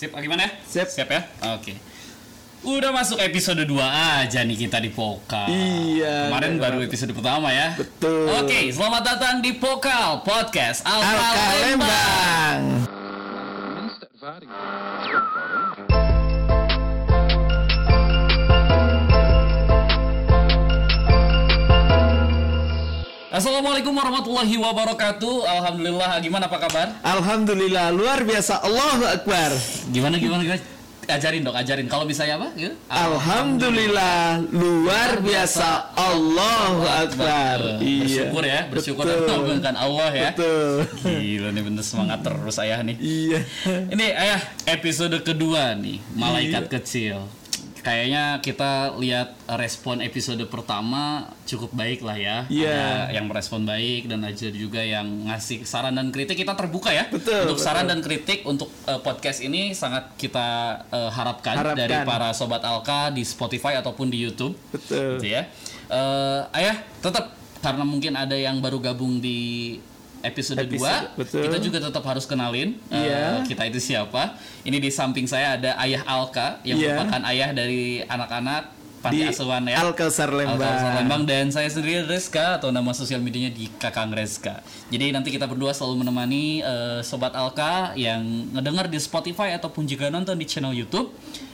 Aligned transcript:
Sip, 0.00 0.16
ah, 0.16 0.24
gimana 0.24 0.48
ya? 0.48 0.50
Sip. 0.64 0.88
Siap 0.88 1.12
ya? 1.12 1.28
Oke. 1.60 1.76
Udah 2.64 2.88
masuk 2.88 3.20
episode 3.20 3.68
2 3.68 3.84
aja 4.24 4.40
nih 4.48 4.56
kita 4.64 4.80
di 4.80 4.88
Pokal. 4.88 5.52
Iya, 5.52 6.32
Kemarin 6.32 6.56
baru 6.56 6.80
episode 6.80 7.12
pertama 7.12 7.52
ya. 7.52 7.76
Betul. 7.76 8.32
Oke, 8.32 8.72
selamat 8.72 9.02
datang 9.04 9.44
di 9.44 9.60
Pokal 9.60 10.24
Podcast 10.24 10.88
Alka, 10.88 11.04
Alka 11.04 11.44
Lembang. 11.52 12.60
Lembang. 14.16 14.89
Assalamualaikum 23.40 23.96
warahmatullahi 23.96 24.52
wabarakatuh. 24.60 25.48
Alhamdulillah, 25.48 26.20
gimana 26.20 26.44
apa 26.44 26.60
kabar? 26.60 26.92
Alhamdulillah 27.00 27.88
luar 27.88 28.20
biasa 28.20 28.60
Allahu 28.60 29.00
Akbar. 29.08 29.56
Gimana 29.88 30.20
gimana 30.20 30.44
gimana? 30.44 30.60
Ajarin 31.08 31.40
dong, 31.40 31.56
ajarin. 31.56 31.88
Kalau 31.88 32.04
misalnya 32.04 32.36
apa? 32.36 32.52
Ya? 32.52 32.76
Alhamdulillah 32.92 34.44
luar 34.52 35.24
biasa 35.24 35.88
Allahu 35.96 36.84
Akbar. 36.84 37.80
Eh, 37.80 38.04
Bersyukur 38.04 38.44
ya, 38.44 38.68
bersyukur 38.68 39.08
dan 39.64 39.72
Allah 39.72 40.12
ya. 40.12 40.36
Betul. 40.36 40.84
Gila 41.00 41.48
nih 41.56 41.62
bener 41.64 41.80
semangat 41.80 42.20
terus 42.20 42.60
ayah 42.60 42.84
nih. 42.84 43.00
Iya. 43.00 43.40
Ini 43.88 44.04
ayah 44.20 44.40
episode 44.68 45.16
kedua 45.24 45.72
nih, 45.80 45.96
malaikat 46.12 46.68
Iya. 46.68 46.72
kecil. 46.76 47.16
Kayaknya 47.80 48.44
kita 48.44 48.94
lihat 49.00 49.36
respon 49.56 50.04
episode 50.04 50.40
pertama 50.52 51.32
cukup 51.48 51.72
baik 51.72 52.04
lah 52.04 52.16
ya. 52.16 52.36
Iya. 52.52 53.08
Ada 53.08 53.16
yang 53.16 53.26
merespon 53.26 53.64
baik 53.64 54.08
dan 54.08 54.20
ada 54.24 54.48
juga 54.52 54.84
yang 54.84 55.08
ngasih 55.26 55.64
saran 55.64 55.96
dan 55.96 56.12
kritik. 56.12 56.36
Kita 56.36 56.52
terbuka 56.52 56.92
ya 56.92 57.08
Betul, 57.08 57.48
untuk 57.48 57.58
saran 57.58 57.88
betul. 57.88 57.90
dan 57.90 57.98
kritik 58.04 58.38
untuk 58.44 58.68
eh, 58.84 59.00
podcast 59.00 59.40
ini 59.40 59.72
sangat 59.72 60.12
kita 60.20 60.48
eh, 60.92 61.10
harapkan, 61.10 61.56
Harapkan. 61.56 61.80
dari 61.80 61.96
para 62.04 62.30
sobat 62.36 62.60
Alka 62.62 63.08
di 63.08 63.24
Spotify 63.24 63.80
ataupun 63.80 64.12
di 64.12 64.20
YouTube. 64.20 64.52
Betul. 64.70 65.16
Gitu 65.18 65.32
ya. 65.34 65.48
Eh, 65.90 66.40
ayah 66.60 66.76
tetap 67.00 67.32
karena 67.60 67.84
mungkin 67.84 68.16
ada 68.16 68.36
yang 68.36 68.60
baru 68.64 68.80
gabung 68.80 69.20
di 69.20 69.76
episode, 70.22 70.58
Episode, 70.60 71.16
2 71.16 71.20
betul. 71.20 71.42
kita 71.48 71.56
juga 71.58 71.78
tetap 71.80 72.04
harus 72.04 72.24
kenalin 72.24 72.76
eh, 72.88 72.96
Iya. 73.00 73.44
kita 73.44 73.64
itu 73.66 73.80
siapa. 73.80 74.36
Ini 74.62 74.76
di 74.76 74.90
samping 74.90 75.24
saya 75.24 75.56
ada 75.56 75.76
Ayah 75.76 76.04
Alka 76.04 76.60
yang 76.62 76.76
Iya. 76.76 76.96
merupakan 76.96 77.20
ayah 77.32 77.50
dari 77.50 78.04
anak-anak 78.04 78.62
panti 79.00 79.24
Di 79.24 79.32
asuhan 79.32 79.64
ya. 79.64 79.80
Alkausar 79.80 80.28
Lembang. 80.28 80.60
Alkausar 80.60 80.92
Lembang 81.00 81.22
dan 81.24 81.48
saya 81.48 81.66
sendiri 81.72 82.04
Reska 82.04 82.60
atau 82.60 82.68
nama 82.68 82.92
sosial 82.92 83.24
medianya 83.24 83.48
di 83.50 83.66
Kakang 83.80 84.12
Reska. 84.12 84.60
Jadi 84.92 85.10
nanti 85.10 85.32
kita 85.32 85.48
berdua 85.48 85.72
selalu 85.72 86.04
menemani 86.04 86.60
eh, 86.60 87.00
sobat 87.00 87.32
Alka 87.32 87.96
yang 87.96 88.20
ngedengar 88.52 88.86
di 88.86 89.00
Spotify 89.00 89.56
ataupun 89.56 89.88
juga 89.88 90.12
nonton 90.12 90.36
di 90.36 90.44
channel 90.44 90.76
YouTube 90.76 91.08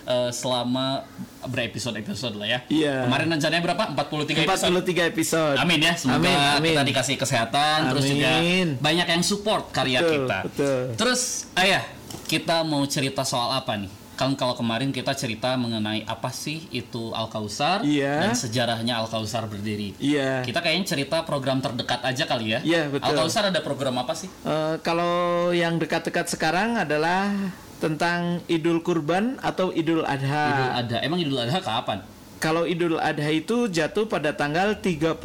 eh, 0.05 0.30
selama 0.34 1.06
berepisode-episode 1.47 2.34
lah 2.34 2.48
ya. 2.50 2.61
Iya. 2.66 2.94
Kemarin 3.06 3.27
rencananya 3.38 3.62
berapa? 3.62 3.84
43 3.94 4.42
episode. 4.42 4.70
43 4.83 5.10
episode. 5.14 5.56
Amin 5.62 5.78
ya, 5.78 5.94
semoga 5.94 6.19
Amin, 6.19 6.34
amin. 6.34 6.70
kita 6.75 6.84
dikasih 6.91 7.14
kesehatan, 7.14 7.78
terus 7.94 8.05
juga 8.10 8.31
Amin. 8.42 8.69
banyak 8.83 9.06
yang 9.06 9.22
support 9.22 9.70
karya 9.70 10.03
Betul, 10.03 10.14
kita. 10.27 10.38
betul. 10.50 10.78
Terus, 10.98 11.20
ayah, 11.55 11.86
kita 12.27 12.66
mau 12.66 12.83
cerita 12.91 13.22
soal 13.22 13.55
apa 13.55 13.78
nih? 13.78 14.06
Kan 14.17 14.33
kalau 14.34 14.56
kemarin 14.56 14.91
kita 14.91 15.12
cerita 15.12 15.53
mengenai 15.61 16.03
apa 16.09 16.33
sih 16.33 16.64
itu 16.72 17.12
Al 17.12 17.28
Kausar 17.28 17.84
Iya. 17.84 18.25
dan 18.25 18.33
sejarahnya 18.33 18.97
Al 18.97 19.12
Kausar 19.12 19.45
berdiri. 19.45 19.92
Iya. 20.00 20.41
Kita 20.41 20.64
kayaknya 20.64 20.97
cerita 20.97 21.20
program 21.28 21.61
terdekat 21.61 22.00
aja 22.00 22.25
kali 22.25 22.56
ya. 22.56 22.61
Iya, 22.64 22.89
betul. 22.89 23.12
Al 23.12 23.14
Kausar 23.20 23.53
ada 23.53 23.61
program 23.61 24.00
apa 24.00 24.17
sih? 24.17 24.33
Eh, 24.42 24.81
kalau 24.81 25.53
yang 25.53 25.77
dekat-dekat 25.77 26.33
sekarang 26.33 26.81
adalah 26.81 27.28
tentang 27.77 28.41
Idul 28.48 28.81
Kurban 28.81 29.37
atau 29.44 29.69
Idul 29.69 30.00
Idul 30.00 30.09
Adha. 30.09 30.81
Adha. 30.81 30.98
Emang 31.05 31.20
Idul 31.20 31.37
Adha 31.37 31.61
kapan? 31.61 32.16
Kalau 32.37 32.69
Idul 32.69 33.01
Adha 33.01 33.33
itu 33.33 33.65
jatuh 33.67 34.05
pada 34.05 34.29
tanggal 34.31 34.77
31 34.77 35.17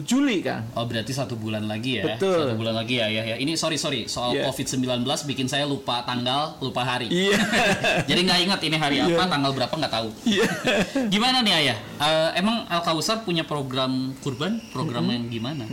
Juli, 0.00 0.38
Kang. 0.38 0.62
Oh 0.72 0.86
berarti 0.86 1.10
satu 1.10 1.34
bulan 1.34 1.66
lagi 1.66 1.98
ya? 1.98 2.14
Betul. 2.14 2.46
Satu 2.46 2.54
bulan 2.54 2.78
lagi 2.78 3.02
ya, 3.02 3.10
ya, 3.10 3.26
ya. 3.26 3.36
Ini 3.36 3.58
sorry 3.58 3.74
sorry 3.74 4.06
soal 4.06 4.38
Iya. 4.38 4.46
COVID-19 4.46 5.02
bikin 5.26 5.46
saya 5.46 5.66
lupa 5.66 6.06
tanggal, 6.06 6.54
lupa 6.62 6.86
hari. 6.86 7.10
Iya. 7.10 7.34
Jadi 8.08 8.20
nggak 8.22 8.40
ingat 8.46 8.60
ini 8.62 8.76
hari 8.78 8.96
apa, 8.98 9.26
tanggal 9.26 9.50
berapa 9.50 9.74
nggak 9.74 9.92
tahu. 9.92 10.08
Iya. 10.24 10.46
Gimana 11.12 11.42
nih 11.42 11.54
ayah? 11.58 11.78
Eh, 11.98 12.30
emang 12.38 12.70
Al 12.70 12.80
Kausar 12.80 13.26
punya 13.26 13.42
program 13.42 14.14
kurban? 14.22 14.62
Program 14.70 15.02
Mm-hmm. 15.04 15.16
yang 15.18 15.24
gimana? 15.28 15.64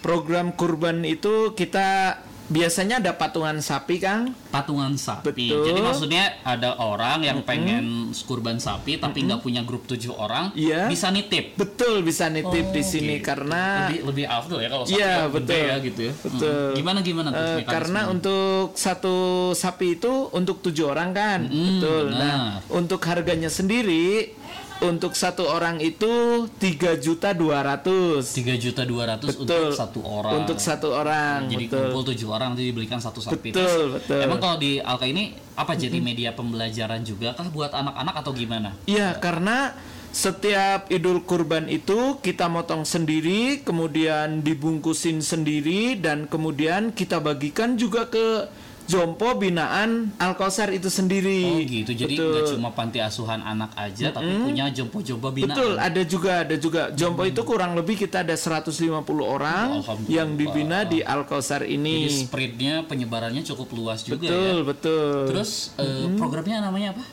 Program 0.00 0.46
kurban 0.54 1.02
itu 1.02 1.50
kita 1.52 2.18
biasanya 2.52 3.00
ada 3.00 3.12
patungan 3.12 3.56
sapi, 3.58 3.96
Kang. 3.96 4.36
Patungan 4.48 4.92
sapi. 4.94 5.48
Betul. 5.48 5.64
Jadi 5.66 5.80
maksudnya 5.80 6.24
ada 6.44 6.76
orang 6.76 7.24
yang 7.24 7.40
pengen 7.40 7.84
kurban 8.22 8.60
sapi 8.60 8.96
tapi 8.96 9.24
nggak 9.24 9.40
punya 9.40 9.64
grup 9.64 9.84
tujuh 9.84 10.12
orang, 10.12 10.52
Iya. 10.52 10.86
bisa 10.86 11.08
nitip. 11.08 11.56
Betul 11.56 12.04
bisa 12.04 12.28
nitip 12.28 12.70
di 12.70 12.82
sini 12.82 13.18
gitu. 13.18 13.26
karena 13.26 13.88
lebih 13.88 14.00
lebih 14.04 14.24
afdol 14.28 14.60
ya 14.60 14.68
kalau 14.68 14.84
sapi 14.84 14.94
Iya, 14.94 15.08
kan 15.16 15.28
betul. 15.32 15.56
ya 15.58 15.74
gitu 15.80 16.00
ya. 16.02 16.12
Betul. 16.20 16.52
Mm. 16.52 16.74
Gimana 16.76 16.98
gimana 17.00 17.28
tuh 17.28 17.40
mekanismenya? 17.40 17.72
karena 17.72 18.00
untuk 18.06 18.66
satu 18.76 19.16
sapi 19.52 19.86
itu 19.96 20.12
untuk 20.30 20.60
tujuh 20.60 20.86
orang 20.86 21.10
kan, 21.10 21.40
Mm, 21.48 21.64
betul. 21.80 22.04
benar. 22.12 22.20
Nah, 22.20 22.44
untuk 22.68 23.00
harganya 23.02 23.48
sendiri 23.48 24.36
untuk 24.82 25.14
satu 25.14 25.46
orang 25.46 25.78
itu 25.78 26.44
tiga 26.58 26.98
juta 26.98 27.30
dua 27.30 27.62
ratus. 27.62 28.34
tiga 28.34 28.58
juta 28.58 28.82
dua 28.82 29.14
ratus 29.14 29.38
untuk 29.38 29.70
satu 29.72 30.00
orang. 30.02 30.32
Untuk 30.42 30.58
satu 30.58 30.88
orang, 30.90 31.46
Jadi 31.46 31.70
betul. 31.70 31.78
kumpul 31.86 32.02
tujuh 32.12 32.28
orang 32.28 32.54
nanti 32.54 32.68
dibelikan 32.68 32.98
satu 32.98 33.22
sapi. 33.22 33.54
Betul, 33.54 33.96
betul. 33.96 34.20
Emang 34.20 34.42
kalau 34.42 34.58
di 34.58 34.82
Alka 34.82 35.06
ini 35.06 35.32
apa 35.54 35.78
jadi 35.78 35.98
media 36.02 36.34
pembelajaran 36.34 37.06
juga 37.06 37.38
kah 37.38 37.46
buat 37.48 37.70
anak-anak 37.70 38.14
atau 38.18 38.32
gimana? 38.34 38.74
Iya, 38.90 39.16
karena 39.22 39.76
setiap 40.12 40.92
Idul 40.92 41.24
Kurban 41.24 41.72
itu 41.72 42.20
kita 42.20 42.50
motong 42.52 42.84
sendiri, 42.84 43.64
kemudian 43.64 44.44
dibungkusin 44.44 45.24
sendiri 45.24 45.96
dan 45.96 46.28
kemudian 46.28 46.92
kita 46.92 47.16
bagikan 47.16 47.80
juga 47.80 48.12
ke 48.12 48.50
jompo 48.84 49.34
binaan 49.34 50.12
Al 50.18 50.34
Kausar 50.34 50.70
itu 50.70 50.86
sendiri. 50.86 51.42
Oh 51.46 51.58
gitu. 51.58 51.92
Jadi 51.92 52.14
Betul. 52.14 52.30
nggak 52.30 52.44
cuma 52.56 52.68
panti 52.70 52.98
asuhan 52.98 53.40
anak 53.40 53.72
aja 53.74 54.10
tapi 54.10 54.32
punya 54.38 54.68
jompo-jompo 54.68 55.30
binaan. 55.30 55.54
Betul, 55.54 55.72
ada 55.78 56.02
juga, 56.02 56.32
ada 56.42 56.56
juga. 56.56 56.82
Jompo 56.92 57.22
itu 57.22 57.40
kurang 57.42 57.72
lebih 57.74 57.96
kita 57.96 58.22
ada 58.22 58.34
150 58.34 58.72
orang 59.20 59.80
Alhamdulillah. 59.80 60.12
yang 60.12 60.28
dibina 60.34 60.78
di 60.84 61.00
Al 61.00 61.24
Kausar 61.24 61.62
Jadi 61.62 61.74
ini. 61.74 62.10
spreadnya 62.10 62.82
penyebarannya 62.84 63.42
cukup 63.44 63.68
luas 63.72 64.02
juga 64.02 64.22
Betul, 64.28 64.54
ya. 64.54 64.64
betul. 64.66 65.16
Terus 65.30 65.50
eh, 65.78 66.06
programnya 66.16 66.58
namanya 66.60 66.98
apa? 66.98 67.04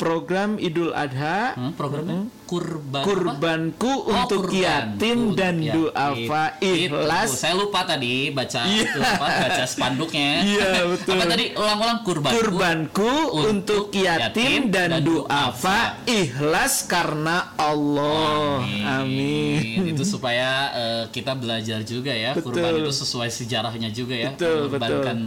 Program 0.00 0.56
Idul 0.56 0.90
Adha 0.90 1.52
Hmm, 1.52 1.76
programnya 1.76 2.24
kurban 2.42 2.98
apa? 2.98 3.06
kurbanku 3.06 3.92
Oh, 4.00 4.10
untuk 4.16 4.48
kurbanku 4.48 4.58
yatim 4.58 5.18
untuk 5.22 5.36
dan 5.36 5.54
yatim. 5.60 5.74
duafa 5.76 6.42
ikhlas 6.58 7.28
Saya 7.36 7.54
lupa 7.54 7.84
tadi 7.84 8.14
baca 8.30 8.60
itu 8.64 8.98
apa 8.98 9.26
baca 9.44 9.64
spanduknya. 9.64 10.30
Iya, 10.50 10.68
betul. 10.88 11.12
Apa 11.12 11.24
tadi 11.28 11.44
ulang-ulang 11.52 12.00
kurbanku. 12.00 12.34
kurbanku 12.34 13.12
untuk 13.44 13.84
yatim 13.92 14.60
dan 14.68 14.98
duafa 14.98 15.78
ikhlas 16.04 16.82
karena 16.84 17.52
Allah 17.54 18.64
amin 18.98 19.86
itu 19.86 20.02
supaya 20.02 20.48
eh, 20.72 21.04
kita 21.08 21.34
belajar 21.34 21.82
juga 21.82 22.10
ya 22.10 22.32
Betul. 22.32 22.56
kurban 22.56 22.72
itu 22.78 22.90
sesuai 22.90 23.28
sejarahnya 23.28 23.90
juga 23.90 24.14
ya 24.16 24.30
Betul, 24.32 24.66
mengorbankan 24.66 25.18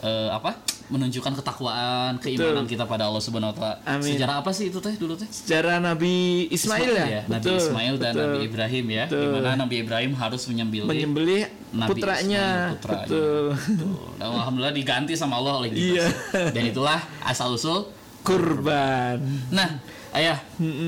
eh, 0.00 0.28
apa 0.28 0.50
menunjukkan 0.90 1.38
ketakwaan 1.38 2.18
keimanan 2.18 2.66
kita 2.66 2.82
pada 2.82 3.06
Allah 3.06 3.22
Subhanahu 3.22 3.54
wa 3.54 3.56
taala. 3.56 4.02
Sejarah 4.02 4.42
apa 4.42 4.50
sih 4.50 4.68
itu 4.68 4.82
teh 4.82 4.98
dulu 4.98 5.14
teh? 5.14 5.24
sejarah 5.30 5.78
Nabi 5.78 6.46
Ismail, 6.50 6.92
ya, 6.98 7.22
Nabi 7.30 7.46
Betul, 7.46 7.56
Ismail 7.62 7.94
dan 7.96 8.12
betul. 8.12 8.22
Nabi 8.26 8.38
Ibrahim 8.50 8.86
ya. 8.90 9.04
Betul. 9.06 9.22
Di 9.22 9.28
mana 9.30 9.48
Nabi 9.54 9.74
Ibrahim 9.80 10.12
harus 10.18 10.42
menyembelih 10.50 10.90
menyembelih 10.90 11.42
Nabi 11.70 11.90
putranya 11.94 12.44
Ismail, 12.44 12.74
putranya. 12.74 13.02
betul 13.06 13.46
Tuh, 13.78 13.96
dan 14.18 14.28
alhamdulillah 14.34 14.74
diganti 14.74 15.14
sama 15.14 15.38
Allah 15.38 15.54
oleh 15.62 15.70
kita. 15.70 15.86
Iya. 15.94 16.06
Dan 16.50 16.62
itulah 16.66 16.98
asal 17.22 17.54
usul 17.54 17.86
kurban 18.20 19.22
Nah, 19.48 19.78
ayah, 20.10 20.38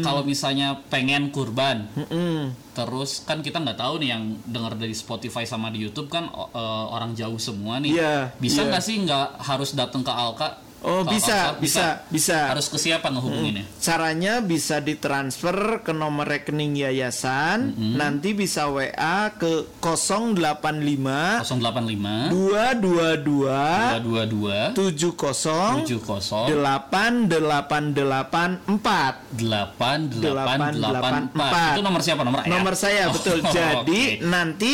kalau 0.03 0.27
misalnya 0.27 0.83
pengen 0.91 1.31
kurban, 1.31 1.87
Mm-mm. 1.95 2.51
terus 2.75 3.23
kan 3.23 3.39
kita 3.39 3.63
nggak 3.63 3.79
tahu 3.79 4.03
nih 4.03 4.11
yang 4.15 4.35
dengar 4.51 4.75
dari 4.75 4.95
Spotify 4.97 5.47
sama 5.47 5.71
di 5.71 5.79
YouTube 5.83 6.11
kan 6.11 6.27
eh, 6.31 6.85
orang 6.91 7.15
jauh 7.15 7.39
semua 7.39 7.79
nih. 7.79 7.95
Iya, 7.95 8.35
Bisa 8.43 8.67
iya. 8.67 8.69
nggak 8.75 8.83
sih 8.83 8.97
nggak 9.07 9.27
harus 9.47 9.79
datang 9.79 10.03
ke 10.03 10.11
Alka? 10.11 10.72
Oh, 10.83 11.07
bisa, 11.07 11.55
Alka? 11.55 11.63
bisa, 11.63 12.03
bisa. 12.11 12.51
Harus 12.51 12.67
ke 12.67 12.75
siapa 12.75 13.07
ngehubunginnya? 13.07 13.63
Caranya 13.79 14.43
bisa 14.43 14.83
ditransfer 14.83 15.79
ke 15.87 15.95
nomor 15.95 16.27
rekening 16.27 16.75
yayasan, 16.75 17.71
nanti 17.95 18.35
bisa 18.35 18.67
WA 18.67 19.31
ke 19.39 19.63
085 19.79 21.47
085 21.47 22.35
222 22.35 24.03
222 24.03 24.75
70 24.75 25.87
70 25.87 26.51
8884. 26.51 29.39
8884 29.39 31.79
Itu 31.79 31.83
nomor 31.83 32.01
siapa? 32.03 32.23
Nomor 32.27 32.41
ayah? 32.43 32.51
Nomor 32.59 32.75
saya 32.75 33.07
Oh, 33.13 33.13
betul. 33.15 33.39
oke. 33.39 33.55
Jadi 33.55 34.19
nanti 34.25 34.73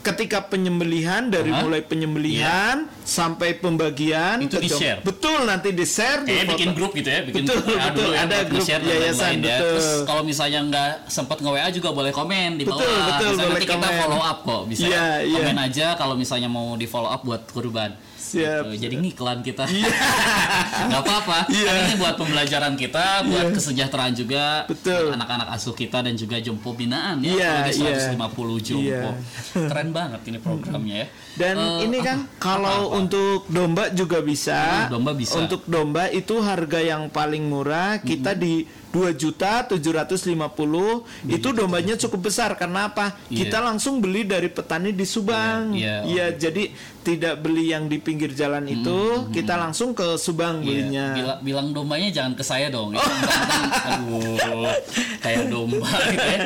ketika 0.00 0.40
penyembelihan 0.42 1.28
dari 1.28 1.48
Hah? 1.48 1.60
mulai 1.60 1.80
penyembelihan 1.80 2.88
sampai 3.00 3.52
pembagian 3.54 4.40
Itu 4.40 4.56
ke 4.56 4.64
jom- 4.64 4.80
di-share? 4.80 5.00
betul 5.00 5.44
nanti 5.44 5.70
di 5.70 5.84
share 5.84 6.24
di 6.24 6.32
Eh 6.32 6.44
bikin 6.46 6.72
grup 6.72 6.92
gitu 6.92 7.04
ya, 7.06 7.20
bikin 7.20 7.44
Betul, 7.44 7.60
grup 7.60 7.68
WA 7.70 7.84
betul. 7.86 7.96
dulu 8.00 8.10
ya 8.10 8.20
Ada 8.20 8.32
buat 8.32 8.46
grup 8.46 8.64
dan 8.80 8.80
yayasan, 8.82 8.96
lain-lain 8.96 9.38
ya. 9.38 9.44
betul. 9.52 9.60
Terus 9.60 9.86
kalau 10.04 10.22
misalnya 10.22 10.60
nggak 10.62 10.90
sempat 11.06 11.38
nge-WA 11.38 11.68
juga 11.70 11.88
boleh 11.90 12.12
komen 12.12 12.50
di 12.56 12.64
bawah. 12.64 12.80
Betul, 12.80 12.96
betul, 13.04 13.30
boleh 13.36 13.48
nanti 13.50 13.66
kita 13.66 13.76
komen. 13.78 14.00
follow 14.00 14.20
up 14.22 14.38
kok. 14.40 14.62
Bisa 14.66 14.82
Iya, 14.82 15.04
iya. 15.22 15.36
komen 15.36 15.58
aja 15.58 15.86
kalau 15.94 16.14
misalnya 16.14 16.48
mau 16.48 16.72
di 16.74 16.86
follow 16.86 17.08
up 17.08 17.20
buat 17.20 17.42
kurban. 17.46 17.92
Siap. 18.30 18.62
Gitu. 18.70 18.86
Jadi 18.86 18.94
ngiklan 18.96 19.38
kita. 19.40 19.64
Nggak 20.88 21.00
apa-apa. 21.00 21.38
Iya. 21.46 21.66
Kan 21.66 21.76
ini 21.82 21.94
buat 21.96 22.14
pembelajaran 22.14 22.74
kita, 22.74 23.26
buat 23.26 23.46
kesejahteraan 23.52 24.12
juga 24.12 24.64
Betul. 24.64 25.12
anak-anak 25.12 25.48
asuh 25.50 25.74
kita 25.74 26.00
dan 26.00 26.14
juga 26.14 26.38
jompo 26.38 26.72
binaan 26.72 27.18
ya. 27.20 27.32
Iya, 27.32 27.52
iya. 27.72 28.14
150 28.14 28.16
jompo. 28.60 28.86
Iya. 28.86 29.10
Keren 29.66 29.90
banget 29.90 30.20
ini 30.26 30.38
programnya 30.38 30.96
ya. 30.96 31.06
Dan 31.32 31.56
Eh, 31.56 31.78
ini 31.86 31.98
kan 32.00 32.18
apa- 32.20 32.38
kalau 32.38 32.70
apa-apa? 32.86 32.98
untuk 32.98 33.40
domba 33.46 33.84
juga 33.90 34.18
bisa. 34.20 34.86
Hmm, 34.86 34.92
domba 34.92 35.12
bisa. 35.12 35.36
Untuk 35.36 35.62
domba 35.64 36.06
itu 36.08 36.38
harga 36.38 36.78
yang 36.78 37.08
paling 37.08 37.44
murah 37.44 37.98
kita 37.98 38.32
di 38.32 38.62
dua 38.90 39.10
juta 39.10 39.62
tujuh 39.64 39.92
ratus 39.92 40.26
lima 40.26 40.46
puluh 40.46 41.02
itu 41.24 41.50
dombanya 41.50 41.94
cukup 41.96 42.26
besar 42.26 42.52
karena 42.54 42.86
apa? 42.86 43.14
Iya. 43.26 43.46
Kita 43.46 43.58
langsung 43.60 43.98
beli 43.98 44.22
dari 44.22 44.46
petani 44.46 44.90
di 44.90 45.04
Subang. 45.04 45.70
Iya, 45.72 46.02
iya, 46.02 46.26
Iya, 46.26 46.26
jadi 46.36 46.74
tidak 47.00 47.38
beli 47.38 47.70
yang 47.70 47.86
di 47.86 47.96
pinggir 47.96 48.30
jalan 48.30 48.66
itu, 48.66 49.30
kita 49.30 49.54
langsung 49.54 49.94
ke 49.94 50.14
Subang 50.16 50.60
Iya, 50.60 50.66
belinya. 50.66 51.06
bila- 51.14 51.40
bilang 51.40 51.68
dombanya 51.70 52.10
jangan 52.10 52.34
ke 52.34 52.42
saya 52.42 52.66
dong. 52.68 52.92
Itu 52.92 53.00
ntar-ntar, 53.00 54.02
aduh, 54.02 54.74
kayak 55.18 55.44
domba 55.48 55.86
gitu 56.06 56.26
ya. 56.26 56.40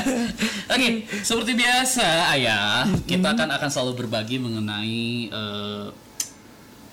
Oke, 0.72 0.88
seperti 1.18 1.52
biasa 1.54 2.06
ayah, 2.30 2.86
kita 3.02 3.34
kan 3.34 3.48
akan 3.48 3.68
selalu 3.68 3.92
berbagi 3.98 4.36
mengenai 4.36 5.02
eh, 5.26 5.84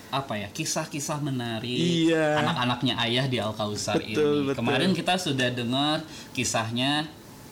apa 0.08 0.40
ya 0.40 0.48
kisah-kisah 0.48 1.20
menarik 1.20 1.68
Iya. 2.08 2.40
anak-anaknya 2.40 2.96
ayah 3.04 3.26
di 3.28 3.38
Al 3.38 3.52
Kausar 3.52 4.00
ini. 4.00 4.16
betul. 4.16 4.56
Kemarin 4.56 4.92
kita 4.96 5.20
sudah 5.20 5.52
dengar 5.52 6.00
kisahnya 6.32 7.06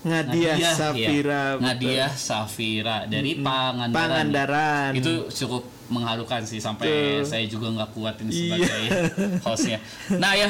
Nadia 0.05 0.53
Nadia, 0.53 0.69
Safira. 0.71 1.01
iya. 1.01 1.43
betul. 1.51 1.65
Nadia 1.65 2.05
Safira 2.13 2.97
dari 3.05 3.31
Pangandaran. 3.35 3.91
Pangandaran. 3.91 4.91
Itu 4.93 5.11
cukup 5.27 5.63
mengharukan 5.85 6.41
sih 6.41 6.57
sampai 6.57 7.21
saya 7.21 7.45
juga 7.45 7.69
nggak 7.69 7.89
kuat 7.93 8.17
ini 8.17 8.29
Iya. 8.29 8.37
sebagai 8.57 8.81
hostnya. 9.45 9.77
Nah 10.15 10.33
ya, 10.33 10.49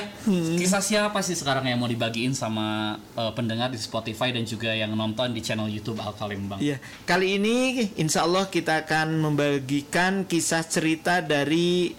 kisah 0.56 0.80
siapa 0.80 1.20
sih 1.20 1.36
sekarang 1.36 1.64
yang 1.66 1.76
mau 1.76 1.88
dibagiin 1.88 2.32
sama 2.32 2.96
eh, 3.14 3.32
pendengar 3.32 3.68
di 3.68 3.76
Spotify 3.76 4.32
dan 4.32 4.44
juga 4.44 4.72
yang 4.72 4.92
nonton 4.92 5.32
di 5.32 5.40
channel 5.40 5.68
YouTube 5.68 6.00
Al 6.00 6.12
Kalembang? 6.14 6.60
Iya, 6.60 6.80
kali 7.04 7.36
ini 7.36 7.56
insya 7.96 8.24
Allah 8.24 8.48
kita 8.48 8.84
akan 8.84 9.20
membagikan 9.20 10.24
kisah 10.24 10.64
cerita 10.64 11.20
dari 11.20 11.92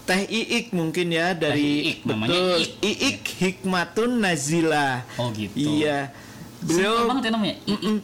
Teh 0.00 0.26
Iik 0.26 0.74
mungkin 0.74 1.14
ya 1.14 1.30
dari 1.32 1.94
Iik, 1.94 1.98
namanya 2.02 2.34
betul 2.34 2.58
Iik. 2.58 2.74
Iik 2.82 3.20
Hikmatun 3.38 4.10
Nazila. 4.18 5.06
Oh 5.14 5.30
gitu. 5.30 5.54
Iya. 5.54 6.10
Beliau 6.60 7.08
banget 7.08 7.22
ya 7.24 7.30
namanya. 7.32 7.56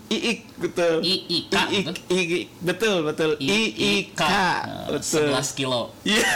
Iik 0.08 0.38
betul. 0.56 0.94
Iik, 1.00 1.22
Iik, 1.28 1.44
Iik, 2.08 2.44
betul 2.60 2.96
betul. 3.04 3.30
Iik, 3.36 4.16
betul. 4.88 5.28
11 5.28 5.52
kilo. 5.52 5.92
Iya. 6.02 6.24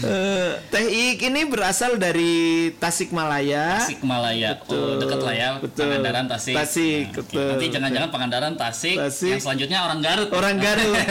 Eh, 0.00 0.52
Teh 0.72 0.86
Iik 0.88 1.28
ini 1.28 1.44
berasal 1.44 2.00
dari 2.00 2.32
Tasikmalaya. 2.72 3.84
Tasik 3.84 4.00
Malaya. 4.00 4.56
Oh, 4.64 4.96
deket 4.96 5.20
lah 5.20 5.34
ya. 5.36 5.48
betul. 5.60 5.92
Pangandaran 5.92 6.24
Tasik. 6.24 6.56
Tasik, 6.56 7.04
Nah, 7.04 7.16
betul, 7.20 7.44
Nanti 7.52 7.66
jangan-jangan 7.68 8.08
Pangandaran 8.08 8.54
Tasik, 8.56 8.96
Tasik. 8.96 9.30
Yang 9.30 9.42
selanjutnya 9.44 9.78
orang 9.84 10.00
Garut. 10.00 10.28
Orang 10.32 10.56
Garut. 10.56 10.96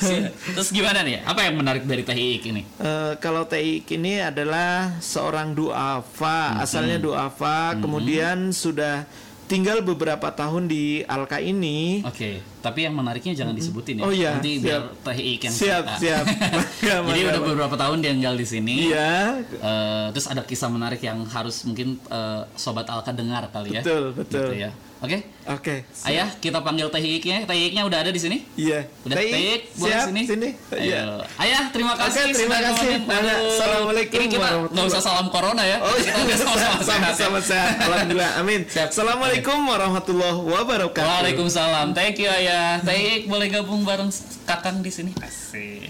Si- 0.00 0.26
Terus 0.50 0.72
gimana 0.72 1.04
nih? 1.04 1.22
Apa 1.22 1.44
yang 1.44 1.54
menarik 1.54 1.84
dari 1.84 2.02
Teh 2.02 2.16
Iik 2.16 2.42
ini? 2.46 2.62
Eh, 2.80 3.12
kalau 3.20 3.44
Teik 3.44 3.86
ini 3.86 4.18
adalah 4.18 4.98
seorang 4.98 5.52
duafa, 5.52 6.58
asalnya 6.58 6.89
duafa, 6.96 7.78
kemudian 7.78 8.50
sudah 8.50 9.06
tinggal 9.46 9.82
beberapa 9.82 10.30
tahun 10.30 10.66
di 10.66 11.02
Alka 11.04 11.38
ini. 11.38 12.02
Oke, 12.02 12.38
tapi 12.58 12.86
yang 12.86 12.94
menariknya 12.94 13.34
jangan 13.34 13.50
disebutin 13.50 13.98
ya. 13.98 14.02
Oh 14.02 14.10
iya, 14.10 14.38
Nanti 14.38 14.56
siap. 14.56 14.64
biar 14.64 14.82
Teh 15.02 15.18
Iik 15.18 15.40
yang 15.42 15.54
Siap, 15.54 15.82
cerita. 15.84 15.94
siap. 15.98 16.24
Maka, 16.54 16.94
Jadi 17.04 17.20
udah 17.26 17.42
beberapa 17.42 17.74
tahun 17.74 17.96
dia 17.98 18.10
tinggal 18.14 18.34
di 18.34 18.46
sini. 18.46 18.74
Iya, 18.88 19.42
Eh, 19.42 20.06
terus 20.14 20.26
ada 20.26 20.42
kisah 20.42 20.70
menarik 20.70 20.98
yang 21.00 21.26
harus 21.26 21.66
mungkin 21.66 21.98
eh, 22.00 22.40
sobat 22.54 22.86
Alka 22.86 23.10
dengar 23.10 23.50
kali 23.50 23.74
ya. 23.74 23.82
betul, 23.82 24.14
betul. 24.14 24.38
Gitu 24.48 24.66
ya. 24.66 24.70
Oke. 25.00 25.24
Oke. 25.48 25.88
Ayah, 26.04 26.28
kita 26.44 26.60
panggil 26.60 26.92
Teh 26.92 27.00
Iiknya. 27.00 27.48
Teh 27.48 27.56
Iiknya 27.56 27.88
udah 27.88 28.04
ada 28.04 28.12
di 28.12 28.20
sini? 28.20 28.44
Iya. 28.52 28.84
Udah 29.08 29.16
Teik, 29.16 29.32
Teh 29.32 29.40
Iik, 29.40 29.62
boleh 29.80 29.96
siap, 29.96 30.08
sini? 30.12 30.22
sini. 30.28 30.48
Iya. 30.76 31.00
Ayah, 31.40 31.62
terima 31.72 31.96
kasih. 31.96 32.28
Oke, 32.28 32.36
terima 32.36 32.58
kasih. 32.60 32.92
Assalamualaikum 33.08 34.16
Ini 34.20 34.26
kita 34.28 34.36
nggak 34.36 34.52
warahmatullahi 34.60 34.90
usah 34.92 35.00
salam 35.00 35.26
corona 35.32 35.64
ya. 35.64 35.80
Oh 35.80 35.96
kita 35.96 36.20
udah 36.20 36.36
sama-sama 36.36 36.80
sehat 36.84 37.00
ya. 37.00 37.16
sama-sama 37.16 37.38
sehat. 37.40 37.72
Alhamdulillah. 37.80 38.32
Amin. 38.44 38.60
Siap. 38.68 38.88
Assalamualaikum 38.92 39.58
warahmatullahi 39.64 40.36
wabarakatuh. 40.36 41.08
Waalaikumsalam. 41.08 41.96
Thank 41.96 42.20
you 42.20 42.28
ayah. 42.28 42.84
Teh 42.84 42.92
Iik 42.92 43.32
boleh 43.32 43.48
gabung 43.48 43.88
bareng 43.88 44.12
Kakang 44.44 44.84
di 44.84 44.92
sini? 44.92 45.16
Asik. 45.16 45.88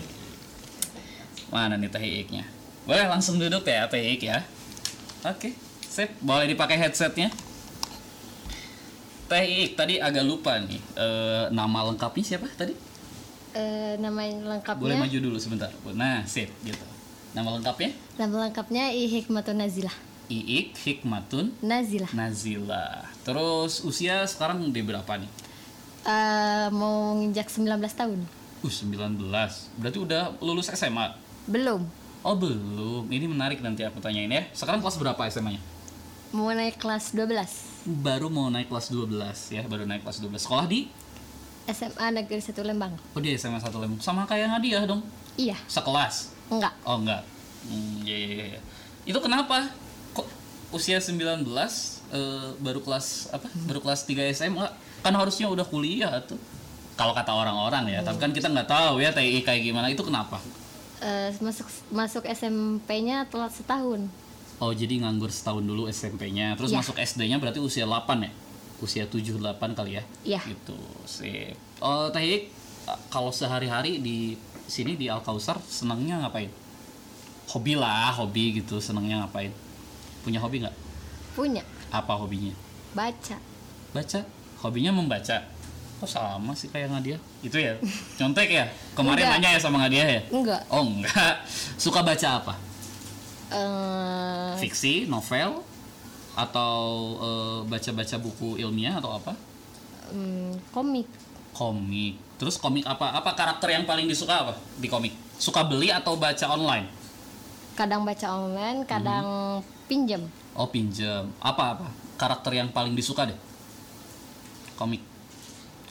Mana 1.51 1.75
nih 1.75 1.91
Teh 1.91 1.99
Iiknya? 1.99 2.47
Boleh 2.87 3.11
langsung 3.11 3.43
duduk 3.43 3.67
ya 3.67 3.91
Teh 3.91 3.99
Iik 3.99 4.23
ya. 4.23 4.47
Oke, 5.27 5.51
sip. 5.83 6.15
Boleh 6.23 6.47
dipakai 6.47 6.79
headsetnya. 6.79 7.35
Teh 9.31 9.45
Iik 9.47 9.79
tadi 9.79 10.03
agak 10.03 10.27
lupa 10.27 10.59
nih. 10.59 10.83
Eh, 10.99 11.45
nama 11.55 11.87
lengkapnya 11.87 12.25
siapa 12.27 12.51
tadi? 12.59 12.75
Eh, 13.55 13.95
nama 14.03 14.27
lengkapnya 14.27 14.83
Boleh 14.83 14.99
maju 14.99 15.17
dulu 15.23 15.39
sebentar. 15.39 15.71
Nah, 15.95 16.27
sip 16.27 16.51
gitu. 16.67 16.83
Nama 17.31 17.47
lengkapnya? 17.47 17.95
nama 18.19 18.51
lengkapnya 18.51 18.91
I 18.91 19.07
Hikmatun 19.07 19.63
Nazilah 19.63 19.95
Iik 20.27 20.75
Hikmatun 20.77 21.55
Nazilah 21.63 22.11
Nazila. 22.11 23.07
Terus 23.23 23.87
usia 23.87 24.27
sekarang 24.27 24.75
di 24.75 24.83
berapa 24.83 25.09
nih? 25.15 25.31
Eh, 26.05 26.69
mau 26.75 27.15
nginjak 27.15 27.47
19 27.47 27.71
tahun 27.95 28.21
Uh, 28.61 28.69
19. 28.69 29.17
Berarti 29.81 29.99
udah 30.03 30.37
lulus 30.45 30.69
SMA. 30.69 31.17
belum 31.49 31.81
Oh 32.21 32.37
belum, 32.37 33.09
ini 33.09 33.25
menarik 33.25 33.65
nanti 33.65 33.81
aku 33.81 34.05
tanyain 34.05 34.29
ya. 34.29 34.45
Sekarang 34.53 34.85
kelas 34.85 35.01
berapa 35.01 35.23
SMA-nya? 35.33 35.63
mau 36.31 36.53
naik 36.53 36.77
kelas 36.79 37.11
12 37.17 37.70
Baru 37.89 38.29
mau 38.29 38.53
naik 38.53 38.69
kelas 38.69 38.93
12 38.93 39.57
ya, 39.57 39.63
baru 39.65 39.89
naik 39.89 40.05
kelas 40.05 40.21
12. 40.21 40.37
Sekolah 40.37 40.69
di? 40.69 40.91
SMA 41.71 42.07
Negeri 42.11 42.41
1 42.43 42.57
Lembang 42.67 42.93
Oh 43.15 43.21
dia 43.23 43.37
SMA 43.39 43.63
1 43.63 43.71
Lembang. 43.79 44.01
Sama 44.03 44.27
kayak 44.27 44.51
Nadia 44.51 44.83
dong, 44.85 45.05
iya 45.39 45.57
sekelas. 45.71 46.35
enggak 46.51 46.75
Oh 46.83 46.99
enggak. 46.99 47.23
Hmm, 47.69 48.03
iya, 48.03 48.17
iya, 48.17 48.45
iya. 48.57 48.61
Itu 49.07 49.23
kenapa? 49.23 49.71
Kok 50.17 50.27
usia 50.75 50.99
19 50.99 51.47
eh, 51.47 52.49
baru 52.59 52.81
kelas 52.83 53.31
apa? 53.31 53.47
Baru 53.71 53.81
kelas 53.85 54.03
3 54.09 54.35
SMA? 54.35 54.67
Kan 55.01 55.15
harusnya 55.15 55.47
udah 55.47 55.65
kuliah 55.65 56.19
tuh. 56.27 56.41
Kalau 56.99 57.17
kata 57.17 57.33
orang-orang 57.33 57.89
ya, 57.89 58.05
tapi 58.05 58.21
kan 58.21 58.29
kita 58.29 58.53
nggak 58.53 58.69
tahu 58.69 59.01
ya 59.01 59.09
TI 59.09 59.41
kayak 59.41 59.65
gimana. 59.65 59.89
Itu 59.89 60.05
kenapa? 60.05 60.37
Eh, 61.01 61.33
masuk 61.41 61.65
masuk 61.89 62.29
SMP-nya 62.29 63.25
telat 63.33 63.57
setahun 63.57 64.05
Oh 64.61 64.77
jadi 64.77 65.01
nganggur 65.01 65.33
setahun 65.33 65.65
dulu 65.65 65.89
SMP-nya, 65.89 66.53
terus 66.53 66.69
Iya. 66.69 66.85
masuk 66.85 66.97
SD-nya 67.01 67.41
berarti 67.41 67.65
usia 67.65 67.89
8 67.89 68.29
ya? 68.29 68.31
Usia 68.81 69.05
7 69.09 69.41
8 69.41 69.73
kali 69.73 69.97
ya? 69.97 70.05
Iya. 70.21 70.41
Gitu. 70.45 70.77
Sip. 71.09 71.57
Oh, 71.81 72.13
Teh 72.13 72.21
Ik, 72.21 72.43
kalau 73.09 73.33
sehari-hari 73.33 74.05
di 74.05 74.37
sini 74.69 75.01
di 75.01 75.09
Al 75.09 75.25
Kausar 75.25 75.57
senangnya 75.65 76.21
ngapain? 76.21 76.53
Hobi 77.51 77.75
lah, 77.75 78.13
hobi 78.15 78.61
gitu, 78.61 78.79
senangnya 78.79 79.25
ngapain? 79.25 79.51
Punya 80.23 80.39
hobi 80.39 80.61
nggak? 80.61 80.77
punya 81.33 81.63
Apa 81.89 82.21
hobinya? 82.21 82.53
baca 82.93 83.39
Baca. 83.97 84.21
Hobinya 84.61 84.93
membaca. 84.93 85.41
Kok 85.99 86.07
sama 86.07 86.53
sih 86.55 86.69
kayak 86.71 86.93
Nadia? 86.93 87.17
Itu 87.43 87.57
ya. 87.59 87.75
Contek 88.21 88.49
ya? 88.53 88.69
Kemarin 88.95 89.25
nanya 89.25 89.57
ya 89.57 89.61
sama 89.61 89.81
Nadia 89.83 90.05
ya? 90.05 90.21
enggak 90.31 90.63
Oh, 90.69 90.85
enggak. 90.85 91.43
Suka 91.81 92.05
baca 92.05 92.29
apa? 92.39 92.55
Eh, 93.51 94.53
fiksi, 94.63 95.11
novel, 95.11 95.63
atau 96.35 96.75
eh, 97.19 97.59
baca-baca 97.67 98.17
buku 98.19 98.63
ilmiah 98.63 98.97
atau 98.97 99.11
apa? 99.13 99.35
mm, 100.11 100.71
komik 100.71 101.07
Komik. 101.51 102.15
Terus 102.39 102.57
komik 102.57 102.87
apa? 102.87 103.11
Apa 103.11 103.35
karakter 103.35 103.75
yang 103.75 103.83
paling 103.85 104.07
disuka 104.07 104.47
apa 104.47 104.55
di 104.79 104.87
komik? 104.87 105.13
Suka 105.37 105.67
beli 105.67 105.91
atau 105.91 106.15
baca 106.17 106.47
online? 106.51 106.87
kadang 107.71 108.05
baca 108.05 108.27
online 108.37 108.85
kadang 108.85 109.25
Hmm. 109.57 109.89
pinjam 109.89 110.23
Oh 110.53 110.69
pinjam. 110.69 111.31
Apa 111.41 111.75
apa? 111.79 111.87
Karakter 112.21 112.53
yang 112.53 112.69
paling 112.69 112.93
disuka 112.93 113.25
deh? 113.25 113.39
Komik. 114.77 115.01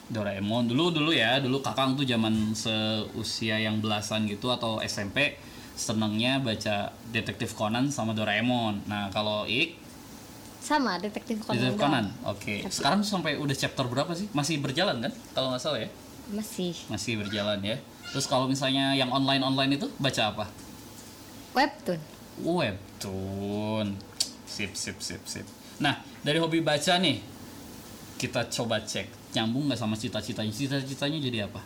Doraemon 0.08 0.66
dulu 0.66 0.90
dulu 0.90 1.10
ya 1.10 1.38
dulu 1.38 1.62
kakang 1.62 1.94
tuh 1.94 2.02
zaman 2.02 2.50
seusia 2.54 3.58
yang 3.58 3.78
belasan 3.78 4.26
gitu 4.26 4.50
atau 4.50 4.78
SMP 4.82 5.38
senengnya 5.76 6.38
baca 6.42 6.92
detektif 7.10 7.56
Conan 7.56 7.88
sama 7.90 8.12
Doraemon. 8.12 8.84
Nah 8.86 9.08
kalau 9.10 9.44
Ik 9.44 9.80
sama 10.60 11.00
detektif 11.00 11.40
Conan. 11.40 11.56
Detektif. 11.56 11.80
Conan. 11.80 12.06
Oke. 12.28 12.54
Sekarang 12.68 13.00
sampai 13.00 13.40
udah 13.40 13.56
chapter 13.56 13.88
berapa 13.88 14.12
sih? 14.12 14.28
Masih 14.36 14.60
berjalan 14.60 15.00
kan? 15.00 15.12
Kalau 15.32 15.50
nggak 15.56 15.62
salah 15.62 15.80
ya. 15.80 15.90
Masih 16.30 16.76
Masih 16.92 17.16
berjalan 17.18 17.58
ya. 17.64 17.76
Terus 18.12 18.28
kalau 18.28 18.46
misalnya 18.46 18.92
yang 18.94 19.08
online-online 19.10 19.80
itu 19.80 19.88
baca 19.98 20.22
apa? 20.30 20.46
webtoon. 21.50 22.00
Webtoon. 22.46 23.98
Sip, 24.46 24.74
sip, 24.74 24.98
sip, 25.02 25.22
sip. 25.26 25.46
Nah, 25.82 25.98
dari 26.22 26.38
hobi 26.38 26.62
baca 26.62 26.98
nih, 27.00 27.18
kita 28.20 28.46
coba 28.52 28.82
cek 28.84 29.34
nyambung 29.34 29.70
nggak 29.70 29.80
sama 29.80 29.96
cita-citanya. 29.98 30.52
Cita-citanya 30.52 31.18
jadi 31.18 31.38
apa? 31.50 31.62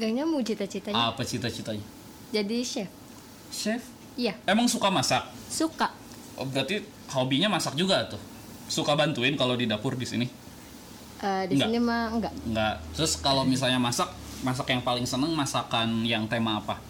Gak 0.00 0.12
nyambung 0.12 0.40
cita-citanya. 0.40 1.12
Apa 1.12 1.20
cita-citanya? 1.20 1.84
Jadi 2.32 2.64
chef. 2.64 2.88
Chef. 3.52 3.84
Iya, 4.12 4.36
Emang 4.44 4.66
suka 4.66 4.88
masak? 4.88 5.24
suka. 5.46 5.88
Oh, 6.34 6.44
berarti 6.44 6.80
hobinya 7.12 7.48
masak 7.48 7.76
juga 7.76 8.08
tuh. 8.08 8.20
Suka 8.66 8.96
bantuin 8.96 9.36
kalau 9.36 9.52
di 9.52 9.68
dapur 9.68 9.92
di 9.94 10.08
sini? 10.08 10.24
Eh, 11.20 11.44
di 11.46 11.54
Enggak. 11.54 11.68
sini 11.68 11.78
mah 11.78 12.02
enggak. 12.10 12.32
Enggak. 12.42 12.74
Terus 12.96 13.12
kalau 13.16 13.44
misalnya 13.44 13.76
masak, 13.76 14.08
masak 14.40 14.66
yang 14.68 14.80
paling 14.80 15.04
seneng 15.04 15.32
masakan 15.32 16.02
yang 16.02 16.24
tema 16.24 16.58
apa? 16.58 16.80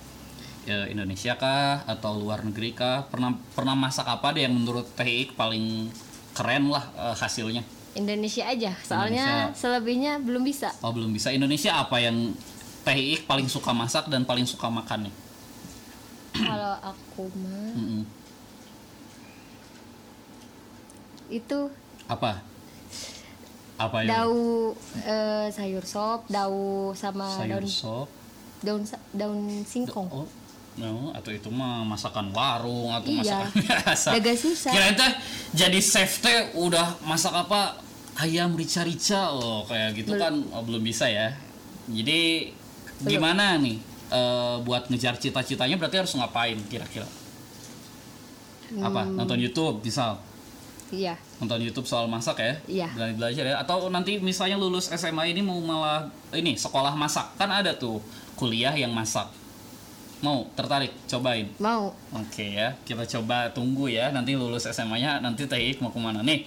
Ya, 0.63 0.87
Indonesia 0.87 1.35
kah 1.35 1.83
atau 1.85 2.15
luar 2.15 2.47
negeri 2.47 2.71
kah? 2.71 3.11
Pernah 3.11 3.35
pernah 3.51 3.75
masak 3.75 4.07
apa 4.07 4.31
deh 4.31 4.47
yang 4.47 4.55
menurut 4.55 4.87
Teh 4.95 5.27
paling 5.35 5.91
keren 6.33 6.71
lah 6.71 6.87
eh, 6.95 7.15
hasilnya? 7.19 7.67
Indonesia 7.93 8.47
aja. 8.47 8.73
Soalnya 8.81 9.51
Indonesia. 9.51 9.59
selebihnya 9.59 10.13
belum 10.23 10.43
bisa. 10.47 10.71
Oh 10.81 10.95
belum 10.95 11.11
bisa. 11.11 11.35
Indonesia 11.35 11.77
apa 11.77 11.99
yang 11.99 12.31
Teh 12.87 13.19
paling 13.27 13.47
suka 13.47 13.75
masak 13.75 14.07
dan 14.07 14.23
paling 14.23 14.47
suka 14.47 14.71
makannya? 14.71 15.11
Kalau 16.43 16.75
aku 16.81 17.23
mah 17.35 17.73
Mm-mm. 17.73 18.03
itu 21.29 21.59
Apa? 22.05 22.43
Apa 23.79 23.97
ya? 24.05 24.09
daun 24.21 24.77
eh, 25.01 25.47
sayur 25.49 25.83
sop, 25.83 26.29
daun 26.29 26.93
sama 26.93 27.27
Sayur 27.35 27.59
daun 27.59 27.67
sop. 27.67 28.09
daun 28.61 28.83
daun 29.11 29.39
singkong. 29.65 30.07
Oh, 30.07 30.29
no, 30.77 31.11
atau 31.13 31.31
itu 31.31 31.49
mah 31.49 31.83
masakan 31.83 32.31
warung 32.31 32.93
atau 32.93 33.09
Iya. 33.09 33.49
masakan 33.49 33.51
biasa. 33.65 34.09
Daga 34.13 34.33
susah. 34.35 34.71
Kirain 34.71 34.95
teh 34.95 35.13
jadi 35.53 35.79
chef 35.81 36.21
teh 36.21 36.53
udah 36.55 37.01
masak 37.03 37.33
apa 37.33 37.81
ayam 38.15 38.53
rica-rica 38.53 39.33
oh 39.33 39.65
kayak 39.65 39.97
gitu 39.97 40.15
kan 40.15 40.37
oh, 40.53 40.63
belum 40.63 40.83
bisa 40.83 41.09
ya. 41.09 41.33
Jadi 41.85 42.53
gimana 43.03 43.57
nih 43.59 43.81
eh, 44.13 44.57
buat 44.61 44.87
ngejar 44.87 45.17
cita-citanya 45.17 45.75
berarti 45.75 45.97
harus 45.99 46.13
ngapain 46.13 46.61
kira-kira? 46.69 47.09
Apa? 48.79 49.05
Hmm. 49.05 49.17
Nonton 49.17 49.37
YouTube 49.37 49.81
misal. 49.81 50.17
Iya. 50.93 51.17
Nonton 51.41 51.61
YouTube 51.61 51.89
soal 51.89 52.05
masak 52.05 52.37
ya? 52.41 52.55
Iya. 52.69 52.89
Berani 52.93 53.17
belajar 53.17 53.45
ya? 53.45 53.57
Atau 53.59 53.89
nanti 53.89 54.21
misalnya 54.21 54.57
lulus 54.57 54.89
SMA 54.89 55.33
ini 55.33 55.41
mau 55.41 55.57
malah 55.59 56.09
ini 56.33 56.53
sekolah 56.53 56.93
masak 56.93 57.33
kan 57.37 57.49
ada 57.49 57.73
tuh 57.73 58.01
kuliah 58.37 58.73
yang 58.73 58.93
masak. 58.93 59.29
Mau 60.23 60.47
tertarik 60.55 60.93
cobain? 61.09 61.49
Mau. 61.59 61.91
Oke 62.15 62.55
ya, 62.55 62.77
kita 62.85 63.03
coba 63.09 63.51
tunggu 63.51 63.89
ya 63.89 64.13
nanti 64.13 64.37
lulus 64.37 64.69
SMA-nya 64.69 65.19
nanti 65.19 65.49
Teh 65.49 65.75
mau 65.81 65.91
ke 65.91 65.99
mana 65.99 66.21
nih? 66.23 66.47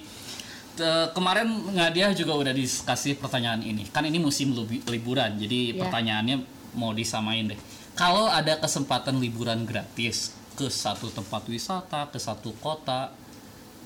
Kemarin 1.12 1.48
Ngadia 1.72 2.12
juga 2.12 2.36
udah 2.36 2.51
dikasih 2.51 3.15
pertanyaan 3.15 3.63
ini. 3.63 3.88
Kan 3.91 4.03
ini 4.03 4.19
musim 4.19 4.51
libu- 4.51 4.84
liburan, 4.91 5.39
jadi 5.39 5.72
Ya. 5.72 5.79
pertanyaannya 5.88 6.38
mau 6.75 6.91
disamain 6.91 7.48
deh. 7.48 7.60
Kalau 7.96 8.27
ada 8.27 8.60
kesempatan 8.60 9.17
liburan 9.24 9.63
gratis 9.63 10.36
ke 10.55 10.67
satu 10.67 11.08
tempat 11.12 11.48
wisata, 11.48 12.12
ke 12.12 12.20
satu 12.20 12.51
kota, 12.60 13.12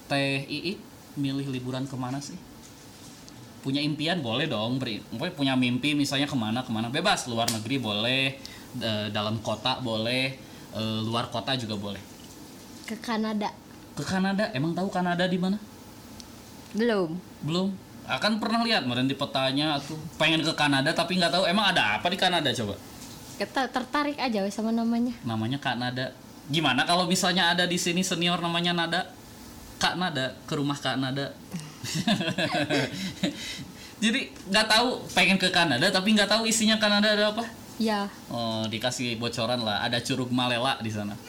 Teh 0.09 0.45
Iik 0.49 0.81
milih 1.17 1.45
liburan 1.53 1.85
ke 1.85 1.93
mana 1.93 2.17
sih? 2.17 2.37
Punya 3.61 3.83
impian 3.83 4.23
boleh 4.23 4.49
dong, 4.49 4.81
beri, 4.81 5.03
punya 5.37 5.53
mimpi 5.53 5.93
misalnya 5.93 6.25
ke 6.25 6.33
mana 6.33 6.65
ke 6.65 6.71
mana 6.71 6.87
bebas, 6.89 7.27
luar 7.27 7.51
negeri 7.51 7.77
boleh, 7.77 8.39
e, 8.79 8.91
dalam 9.11 9.37
kota 9.43 9.83
boleh, 9.83 10.33
e, 10.73 10.81
luar 11.03 11.27
kota 11.27 11.53
juga 11.59 11.75
boleh. 11.75 11.99
Ke 12.87 12.95
Kanada. 12.97 13.51
Ke 13.93 14.01
Kanada, 14.07 14.49
emang 14.55 14.71
tahu 14.73 14.87
Kanada 14.87 15.27
di 15.27 15.35
mana? 15.35 15.59
Belum. 16.71 17.19
Belum. 17.43 17.88
Akan 18.09 18.41
pernah 18.41 18.65
lihat 18.65 18.89
meren 18.89 19.05
di 19.05 19.13
petanya 19.13 19.77
tuh 19.77 19.93
pengen 20.17 20.41
ke 20.41 20.49
Kanada 20.57 20.89
tapi 20.97 21.21
nggak 21.21 21.29
tahu 21.29 21.45
emang 21.45 21.69
ada 21.69 22.01
apa 22.01 22.09
di 22.09 22.17
Kanada 22.17 22.49
coba. 22.49 22.73
Kita 23.37 23.69
tertarik 23.69 24.17
aja 24.17 24.41
wes 24.41 24.57
sama 24.57 24.73
namanya. 24.73 25.13
Namanya 25.21 25.61
Kak 25.61 25.77
Nada. 25.77 26.17
Gimana 26.49 26.89
kalau 26.89 27.05
misalnya 27.05 27.53
ada 27.53 27.69
di 27.69 27.77
sini 27.77 28.01
senior 28.01 28.41
namanya 28.41 28.73
Nada? 28.73 29.13
Kak 29.77 29.95
Nada 29.95 30.33
ke 30.49 30.53
rumah 30.57 30.75
Kak 30.75 30.97
Nada. 30.97 31.37
Jadi 34.03 34.33
nggak 34.49 34.67
tahu 34.67 35.05
pengen 35.13 35.37
ke 35.37 35.53
Kanada 35.53 35.85
tapi 35.93 36.17
nggak 36.17 36.33
tahu 36.33 36.49
isinya 36.49 36.81
Kanada 36.81 37.13
ada 37.13 37.31
apa. 37.31 37.45
Ya. 37.79 38.11
Oh, 38.27 38.67
dikasih 38.67 39.15
bocoran 39.15 39.63
lah. 39.63 39.87
Ada 39.87 40.03
Curug 40.03 40.35
Malela 40.35 40.75
di 40.83 40.91
sana. 40.91 41.15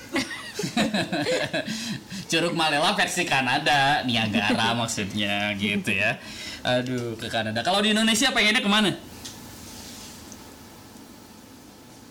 Curug 2.31 2.59
Malela 2.59 2.91
versi 2.99 3.23
Kanada, 3.23 4.03
Niagara 4.03 4.75
maksudnya 4.75 5.55
gitu 5.55 5.95
ya. 5.95 6.19
Aduh, 6.61 7.17
ke 7.17 7.27
Kanada. 7.33 7.65
Kalau 7.65 7.81
di 7.81 7.97
Indonesia 7.97 8.29
pengennya 8.33 8.61
ke 8.61 8.69
mana? 8.69 8.93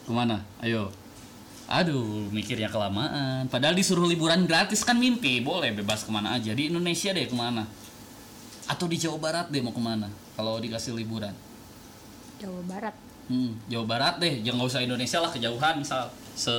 Ke 0.10 0.12
mana? 0.12 0.41
Ayo. 0.65 0.89
Aduh, 1.70 2.34
mikirnya 2.34 2.65
kelamaan. 2.65 3.46
Padahal 3.46 3.77
disuruh 3.77 4.10
liburan 4.10 4.50
gratis 4.50 4.82
kan 4.82 4.98
mimpi, 4.98 5.38
boleh 5.38 5.70
bebas 5.70 6.01
ke 6.01 6.10
mana 6.10 6.34
aja. 6.34 6.50
Di 6.58 6.74
Indonesia 6.74 7.13
deh 7.13 7.29
ke 7.29 7.38
mana? 7.38 7.70
Atau 8.65 8.89
di 8.89 8.98
Jawa 8.98 9.22
Barat 9.22 9.53
deh 9.53 9.62
mau 9.62 9.70
ke 9.70 9.77
mana? 9.77 10.10
Kalau 10.34 10.58
dikasih 10.58 10.98
liburan. 10.98 11.34
Jawa 12.41 12.62
Barat. 12.65 12.96
Hmm, 13.29 13.53
Jawa 13.70 13.86
Barat 13.86 14.18
deh, 14.18 14.41
jangan 14.41 14.65
nggak 14.65 14.72
usah 14.74 14.82
Indonesia 14.82 15.18
lah 15.22 15.29
kejauhan 15.29 15.75
misal 15.77 16.10
se 16.34 16.50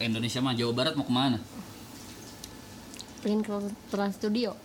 Indonesia 0.00 0.40
mah 0.40 0.56
Jawa 0.56 0.72
Barat 0.72 0.96
mau 0.96 1.04
ke 1.04 1.12
mana? 1.12 1.36
Pengen 3.20 3.44
ke 3.44 3.52
Trans 3.92 4.16
Studio. 4.16 4.56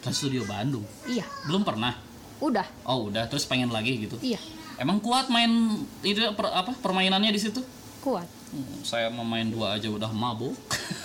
Trans 0.00 0.16
Studio 0.16 0.48
Bandung. 0.48 0.88
Iya. 1.04 1.28
Belum 1.44 1.60
pernah. 1.60 2.11
Udah. 2.42 2.66
Oh 2.82 3.06
udah, 3.06 3.30
terus 3.30 3.46
pengen 3.46 3.70
lagi 3.70 4.02
gitu. 4.02 4.18
Iya. 4.18 4.42
Emang 4.82 4.98
kuat 4.98 5.30
main 5.30 5.78
itu 6.02 6.18
per- 6.34 6.50
apa 6.50 6.74
permainannya 6.82 7.30
di 7.30 7.38
situ? 7.38 7.62
Kuat. 8.02 8.26
Hmm, 8.50 8.82
saya 8.82 9.06
mau 9.14 9.22
main 9.22 9.46
dua 9.46 9.78
aja 9.78 9.86
udah 9.86 10.10
mabuk. 10.10 10.58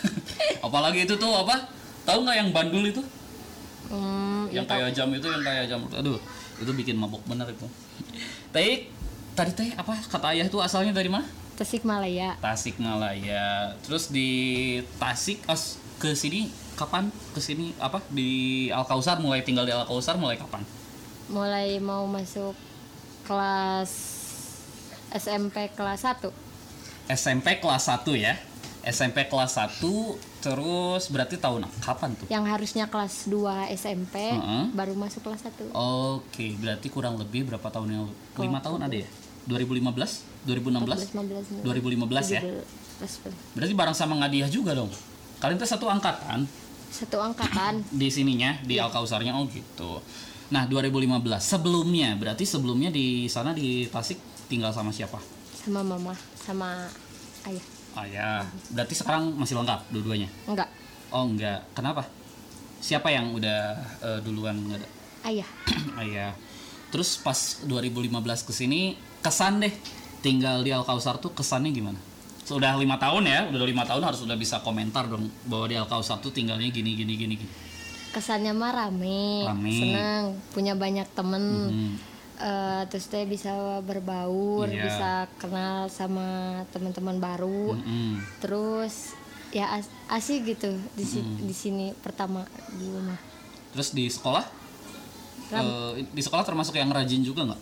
Apalagi 0.66 1.06
itu 1.06 1.14
tuh 1.14 1.30
apa? 1.30 1.70
Tahu 2.10 2.26
nggak 2.26 2.38
yang 2.42 2.50
bandul 2.50 2.82
itu? 2.90 3.06
Hmm, 3.88 4.50
ya 4.50 4.60
yang 4.60 4.66
kayak 4.66 4.92
jam 4.98 5.08
itu 5.14 5.28
yang 5.30 5.44
kayak 5.46 5.64
jam 5.72 5.80
aduh 5.96 6.20
itu 6.58 6.72
bikin 6.74 6.98
mabuk 6.98 7.22
bener 7.30 7.48
itu. 7.54 7.70
Teh 8.52 8.90
tadi 9.38 9.52
teh 9.54 9.70
apa 9.78 9.94
kata 10.10 10.34
ayah 10.34 10.50
itu 10.50 10.58
asalnya 10.58 10.92
dari 10.92 11.08
mana? 11.08 11.24
Tasikmalaya. 11.56 12.36
Tasikmalaya. 12.42 13.78
Terus 13.86 14.10
di 14.10 14.30
Tasik 14.98 15.46
as 15.46 15.78
ke 16.02 16.18
sini 16.18 16.50
kapan? 16.74 17.14
Ke 17.34 17.40
sini 17.40 17.78
apa? 17.78 18.02
Di 18.10 18.68
Al 18.74 18.86
Kausar 18.90 19.22
mulai 19.22 19.46
tinggal 19.46 19.66
di 19.66 19.74
Al 19.74 19.86
Kausar 19.86 20.18
mulai 20.18 20.36
kapan? 20.36 20.66
Mulai 21.28 21.84
mau 21.84 22.08
masuk 22.08 22.56
kelas 23.28 23.92
SMP 25.12 25.68
kelas 25.76 26.08
1. 26.08 26.32
SMP 27.08 27.60
kelas 27.60 27.84
1 27.88 28.08
ya. 28.16 28.36
SMP 28.88 29.28
kelas 29.28 29.60
1 29.60 29.84
terus 30.40 31.12
berarti 31.12 31.36
tahun 31.36 31.68
kapan 31.84 32.16
tuh? 32.16 32.28
Yang 32.32 32.46
harusnya 32.48 32.86
kelas 32.88 33.28
2 33.28 33.68
SMP 33.76 34.16
Heeh. 34.32 34.72
baru 34.72 34.96
masuk 34.96 35.28
kelas 35.28 35.44
1. 35.44 35.76
Oke, 35.76 36.56
berarti 36.56 36.88
kurang 36.88 37.20
lebih 37.20 37.44
berapa 37.44 37.68
tahun 37.68 37.88
yang 37.92 38.04
lalu? 38.08 38.16
5 38.40 38.48
Oh, 38.48 38.62
tahun 38.64 38.80
ada 38.88 38.96
ya? 38.96 39.08
2015? 39.52 40.24
2016? 40.48 41.12
15 41.12 41.68
2015 41.68 42.32
ya? 42.32 42.42
17. 43.04 43.60
Berarti 43.60 43.74
bareng 43.76 43.96
sama 43.96 44.16
Ngadiah 44.24 44.48
juga 44.48 44.72
dong. 44.72 44.88
Kalian 45.44 45.60
tuh 45.60 45.68
satu 45.68 45.92
angkatan 45.92 46.48
Satu 46.88 47.20
angkatan 47.20 47.84
di 47.92 48.08
sininya 48.08 48.56
di 48.64 48.80
Al 48.80 48.88
Kausarnya 48.88 49.36
oh 49.36 49.44
gitu. 49.52 50.00
Nah, 50.48 50.64
2015 50.64 51.04
sebelumnya 51.44 52.16
berarti 52.16 52.48
sebelumnya 52.48 52.88
di 52.88 53.28
sana 53.28 53.52
di 53.52 53.84
Tasik 53.88 54.16
tinggal 54.48 54.72
sama 54.72 54.92
siapa? 54.92 55.20
sama 55.58 55.84
mama 55.84 56.16
sama 56.40 56.88
ayah. 57.44 57.66
Ayah. 58.00 58.40
Berarti 58.72 58.96
sekarang 58.96 59.36
masih 59.36 59.60
lengkap 59.60 59.92
dua-duanya. 59.92 60.32
Enggak, 60.48 60.72
Oh, 61.12 61.28
enggak. 61.28 61.60
Kenapa? 61.76 62.08
Siapa 62.80 63.12
yang 63.12 63.36
udah 63.36 63.76
eh, 64.00 64.20
duluan 64.24 64.56
nggak 64.56 64.80
ada? 64.80 64.90
ayah. 65.28 65.50
Ayah. 66.00 66.32
Terus 66.88 67.20
pas 67.20 67.36
2015 67.68 68.48
ke 68.48 68.54
sini 68.56 68.96
kesan 69.20 69.60
deh 69.60 69.74
tinggal 70.24 70.64
di 70.64 70.72
Al 70.72 70.88
Kausar 70.88 71.20
tuh 71.20 71.36
kesannya 71.36 71.76
gimana? 71.76 72.00
Sudah 72.48 72.80
lima 72.80 72.96
tahun 72.96 73.28
ya, 73.28 73.52
udah 73.52 73.68
lima 73.68 73.84
tahun 73.84 74.08
harus 74.08 74.24
udah 74.24 74.40
bisa 74.40 74.64
komentar 74.64 75.12
dong 75.12 75.28
bahwa 75.52 75.68
di 75.68 75.76
Al 75.76 75.84
Kausar 75.84 76.24
tuh 76.24 76.32
tinggalnya 76.32 76.72
gini 76.72 76.96
gini 76.96 77.12
gini. 77.20 77.36
gini. 77.36 77.52
Kesannya 78.18 78.50
mah 78.52 78.74
rame, 78.74 79.46
Rame. 79.46 79.70
seneng, 79.70 80.24
punya 80.50 80.74
banyak 80.74 81.06
temen. 81.12 81.44
Hmm. 81.70 81.94
Eh, 82.36 82.82
terus 82.88 83.06
teh 83.08 83.26
bisa 83.26 83.54
berbaur, 83.80 84.66
Iya. 84.66 84.82
bisa 84.84 85.10
kenal 85.38 85.86
sama 85.88 86.28
teman-teman 86.68 87.18
baru. 87.18 87.74
Mm-mm. 87.74 88.18
Terus 88.40 89.14
ya 89.50 89.70
as- 89.72 89.90
asik 90.08 90.44
gitu 90.48 90.68
di 90.92 91.02
si- 91.04 91.18
Hmm. 91.20 91.40
di 91.40 91.54
sini 91.54 91.94
pertama 91.96 92.42
di 92.72 92.86
rumah. 92.86 93.16
terus 93.68 93.92
di 93.92 94.06
sekolah 94.08 94.44
Eh, 95.48 96.04
di 96.04 96.20
sekolah 96.20 96.44
termasuk 96.44 96.74
yang 96.74 96.90
rajin 96.90 97.22
juga 97.22 97.46
nggak 97.46 97.62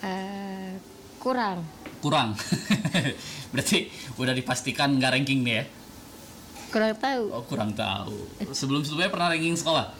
Eh, 0.00 0.72
kurang. 1.18 1.60
kurang 1.98 2.32
berarti 3.50 3.88
udah 4.16 4.32
dipastikan 4.32 4.94
nggak 4.94 5.12
ranking 5.12 5.42
nih 5.42 5.54
ya 5.54 5.64
Kurang 6.74 6.98
tahu. 6.98 7.24
oh 7.30 7.44
kurang 7.46 7.70
tahu 7.70 8.18
sebelum 8.50 8.82
sebelumnya 8.82 9.14
pernah 9.14 9.30
ranking 9.30 9.54
sekolah 9.54 9.94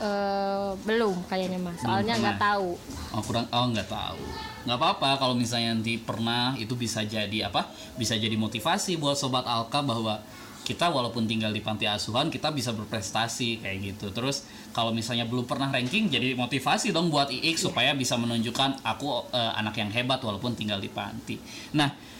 eh, 0.00 0.70
belum 0.88 1.28
kayaknya 1.28 1.60
mas. 1.60 1.76
Soalnya 1.80 2.16
nggak 2.16 2.40
tahu. 2.40 2.80
Oh 3.12 3.22
kurang, 3.22 3.46
oh 3.52 3.66
nggak 3.70 3.88
tahu. 3.88 4.24
Nggak 4.64 4.78
apa-apa 4.80 5.10
kalau 5.20 5.36
misalnya 5.36 5.76
nanti 5.76 6.00
pernah 6.00 6.56
itu 6.56 6.72
bisa 6.72 7.04
jadi 7.04 7.52
apa? 7.52 7.68
Bisa 8.00 8.16
jadi 8.16 8.34
motivasi 8.34 8.96
buat 8.96 9.20
sobat 9.20 9.44
Alka 9.44 9.84
bahwa 9.84 10.16
kita 10.64 10.88
walaupun 10.88 11.28
tinggal 11.28 11.52
di 11.52 11.60
panti 11.60 11.84
asuhan 11.84 12.32
kita 12.32 12.48
bisa 12.48 12.72
berprestasi 12.72 13.60
kayak 13.60 13.78
gitu. 13.84 14.08
Terus 14.16 14.48
kalau 14.72 14.96
misalnya 14.96 15.28
belum 15.28 15.44
pernah 15.44 15.68
ranking 15.68 16.08
jadi 16.08 16.32
motivasi 16.32 16.88
dong 16.88 17.12
buat 17.12 17.28
IIK 17.28 17.68
supaya 17.68 17.92
bisa 17.92 18.16
menunjukkan 18.16 18.80
aku 18.80 19.28
eh, 19.36 19.52
anak 19.60 19.76
yang 19.76 19.92
hebat 19.92 20.24
walaupun 20.24 20.56
tinggal 20.56 20.80
di 20.80 20.88
panti. 20.88 21.36
Nah 21.76 22.13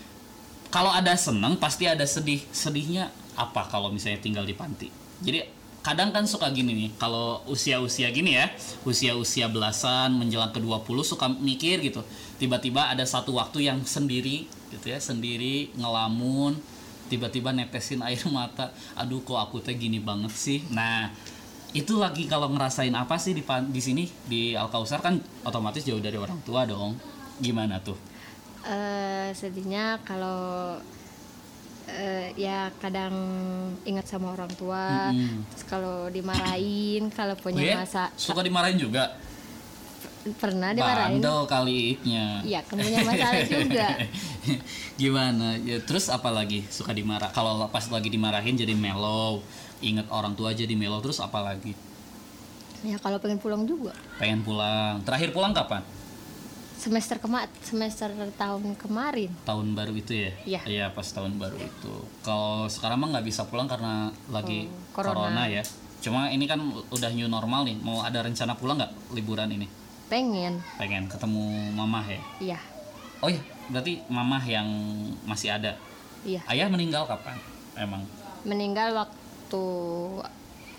kalau 0.75 0.91
ada 0.91 1.15
seneng 1.15 1.55
pasti 1.55 1.87
ada 1.87 2.03
sedih. 2.03 2.43
Sedihnya 2.51 3.07
apa 3.39 3.71
kalau 3.71 3.95
misalnya 3.95 4.19
tinggal 4.19 4.43
di 4.43 4.59
panti? 4.59 4.91
Jadi 5.23 5.47
kadang 5.87 6.11
kan 6.11 6.27
suka 6.27 6.51
gini 6.51 6.75
nih, 6.75 6.91
kalau 6.99 7.47
usia-usia 7.47 8.11
gini 8.11 8.35
ya, 8.35 8.51
usia-usia 8.83 9.47
belasan 9.47 10.19
menjelang 10.19 10.51
ke 10.51 10.59
20 10.59 10.83
suka 11.07 11.31
mikir 11.31 11.79
gitu. 11.79 12.03
Tiba-tiba 12.43 12.91
ada 12.91 13.07
satu 13.07 13.39
waktu 13.39 13.71
yang 13.71 13.87
sendiri 13.87 14.51
gitu 14.75 14.91
ya, 14.91 14.99
sendiri 14.99 15.71
ngelamun, 15.79 16.59
tiba-tiba 17.07 17.55
netesin 17.55 18.03
air 18.03 18.27
mata. 18.35 18.75
Aduh 18.99 19.23
kok 19.23 19.39
aku 19.39 19.63
teh 19.63 19.79
gini 19.79 20.03
banget 20.03 20.35
sih. 20.35 20.59
Nah, 20.75 21.07
itu 21.71 22.03
lagi 22.03 22.27
kalau 22.27 22.51
ngerasain 22.51 22.99
apa 22.99 23.15
sih 23.15 23.31
di 23.31 23.47
di 23.47 23.79
sini 23.79 24.11
di 24.27 24.59
Alkausar 24.59 24.99
kan 24.99 25.23
otomatis 25.47 25.87
jauh 25.87 26.03
dari 26.03 26.19
orang 26.19 26.43
tua 26.43 26.67
dong. 26.67 26.99
Gimana 27.39 27.79
tuh? 27.79 28.14
Eh, 28.65 29.29
sedihnya 29.37 30.01
kalau 30.09 30.81
eh, 31.85 32.33
ya 32.35 32.73
kadang 32.81 33.13
ingat 33.85 34.09
sama 34.09 34.33
orang 34.33 34.49
tua. 34.57 35.13
Mm-mm. 35.13 35.45
Terus 35.53 35.65
kalau 35.69 36.09
dimarahin, 36.09 37.13
kalau 37.13 37.37
Oh 37.37 37.43
punya 37.45 37.61
ya? 37.61 37.77
masa 37.85 38.09
Suka 38.17 38.41
dimarahin 38.41 38.81
juga? 38.81 39.21
pernah 40.41 40.73
dimarahin. 40.73 41.21
Bandel 41.21 41.45
kali 41.45 41.77
iknya. 42.01 42.41
Iya, 42.41 42.65
kan 42.65 42.81
punya 42.81 43.05
masalah 43.05 43.45
juga. 43.61 43.89
Gimana? 44.97 45.61
Ya, 45.61 45.77
terus 45.85 46.09
apa 46.09 46.33
lagi 46.33 46.65
suka 46.73 46.97
dimarah? 46.97 47.29
Kalau 47.29 47.69
pas 47.69 47.85
lagi 47.93 48.09
dimarahin 48.09 48.57
jadi 48.57 48.73
mellow, 48.73 49.45
inget 49.85 50.09
orang 50.09 50.33
tua 50.33 50.57
jadi 50.57 50.73
mellow 50.73 51.05
terus 51.05 51.21
apa 51.21 51.45
lagi? 51.45 51.77
Ya 52.81 52.97
kalau 52.97 53.21
pengen 53.21 53.37
pulang 53.37 53.69
juga. 53.69 53.93
Pengen 54.17 54.41
pulang. 54.41 55.05
Terakhir 55.05 55.29
pulang 55.37 55.53
kapan? 55.53 55.85
Semester 56.85 57.17
kema 57.17 57.49
semester 57.65 58.13
tahun 58.37 58.77
kemarin. 58.77 59.33
Tahun 59.49 59.73
baru 59.73 59.97
itu 59.97 60.13
ya? 60.13 60.31
Iya. 60.45 60.61
Iya, 60.69 60.87
pas 60.93 61.09
tahun 61.09 61.41
baru 61.41 61.57
itu. 61.57 61.95
Kalau 62.21 62.69
sekarang 62.69 63.01
mah 63.01 63.09
nggak 63.17 63.25
bisa 63.25 63.49
pulang 63.49 63.65
karena 63.65 64.13
lagi 64.29 64.69
Oh, 64.69 65.01
corona. 65.01 65.33
corona. 65.33 65.43
ya. 65.49 65.65
Cuma 66.05 66.29
ini 66.29 66.45
kan 66.45 66.61
udah 66.93 67.11
new 67.17 67.25
normal 67.25 67.65
nih. 67.65 67.81
Mau 67.81 68.05
ada 68.05 68.21
rencana 68.21 68.53
pulang 68.53 68.77
nggak 68.77 69.17
liburan 69.17 69.49
ini? 69.49 69.65
Pengen. 70.13 70.61
Pengen 70.77 71.09
ketemu 71.09 71.73
mamah 71.73 72.05
ya? 72.05 72.21
Iya. 72.53 72.59
Oh 73.25 73.33
iya, 73.33 73.41
berarti 73.73 74.05
mamah 74.13 74.45
yang 74.45 74.69
masih 75.25 75.57
ada. 75.57 75.81
Iya. 76.21 76.45
Ayah 76.45 76.69
meninggal 76.69 77.09
kapan? 77.09 77.41
Emang? 77.81 78.05
Meninggal 78.45 78.93
waktu 78.93 79.65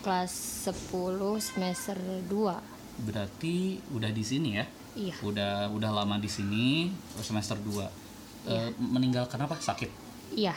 kelas 0.05 0.69
10 0.69 1.41
semester 1.41 1.97
2. 2.29 3.01
Berarti 3.09 3.81
udah 3.89 4.13
di 4.13 4.21
sini 4.21 4.61
ya? 4.61 4.84
Iya. 4.95 5.15
Udah 5.21 5.67
udah 5.69 5.91
lama 5.93 6.15
di 6.17 6.27
sini 6.27 6.87
semester 7.15 7.59
2. 7.59 7.83
Eh, 8.45 8.69
meninggal 8.77 9.27
kenapa? 9.27 9.55
Sakit. 9.55 9.91
Iya. 10.31 10.55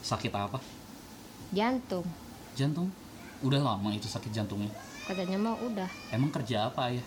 Sakit 0.00 0.30
apa? 0.30 0.62
Jantung. 1.50 2.06
Jantung. 2.54 2.88
Udah 3.40 3.58
lama 3.58 3.90
itu 3.90 4.06
sakit 4.06 4.30
jantungnya. 4.30 4.70
Katanya 5.02 5.36
mah 5.36 5.56
udah 5.58 5.88
Emang 6.08 6.30
kerja 6.30 6.68
apa 6.68 6.88
ya? 6.88 7.02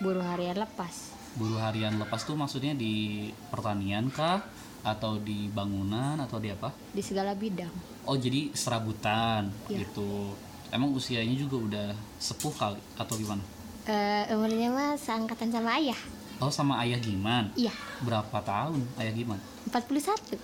buruh 0.00 0.24
harian 0.24 0.56
lepas. 0.56 1.12
Buruh 1.36 1.60
harian 1.60 1.92
lepas 1.94 2.24
tuh 2.24 2.32
maksudnya 2.32 2.72
di 2.72 3.28
pertanian 3.48 4.08
kah? 4.08 4.40
Atau 4.80 5.20
di 5.20 5.44
bangunan 5.46 6.16
atau 6.16 6.40
di 6.40 6.48
apa? 6.48 6.72
Di 6.90 7.00
segala 7.00 7.36
bidang. 7.36 7.68
Oh 8.04 8.16
jadi 8.16 8.48
serabutan 8.50 9.52
Iya. 9.68 9.84
gitu. 9.84 10.32
Emang 10.72 10.90
usianya 10.90 11.36
juga 11.36 11.56
udah 11.60 11.86
sepuh 12.16 12.48
kali 12.50 12.80
atau 12.96 13.14
gimana? 13.14 13.44
Eh 13.90 14.30
umurnya 14.30 14.70
mah 14.70 14.94
seangkatan 14.94 15.50
sama 15.50 15.74
ayah. 15.82 15.98
Oh 16.38 16.54
sama 16.54 16.78
ayah 16.86 17.02
Giman. 17.02 17.50
Iya. 17.58 17.74
Berapa 18.06 18.38
tahun 18.46 18.86
ayah 19.02 19.10
Giman? 19.10 19.40
41. 19.66 20.38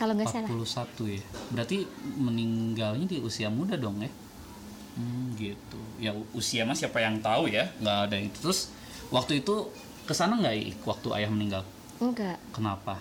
Kalau 0.00 0.16
nggak 0.16 0.32
salah. 0.32 0.48
41 0.48 1.20
ya. 1.20 1.22
Berarti 1.52 1.84
meninggalnya 2.16 3.04
di 3.04 3.20
usia 3.20 3.52
muda 3.52 3.76
dong 3.76 4.00
ya? 4.00 4.08
Hmm, 4.96 5.36
gitu. 5.36 5.80
Ya 6.00 6.16
usia 6.32 6.64
mah 6.64 6.72
siapa 6.72 7.04
yang 7.04 7.20
tahu 7.20 7.52
ya? 7.52 7.68
Nggak 7.76 7.98
ada 8.08 8.16
itu. 8.16 8.38
Terus 8.40 8.72
waktu 9.12 9.44
itu 9.44 9.68
ke 10.08 10.16
sana 10.16 10.40
nggak 10.40 10.80
waktu 10.88 11.08
ayah 11.20 11.28
meninggal? 11.28 11.62
Enggak. 12.00 12.40
Kenapa? 12.56 12.96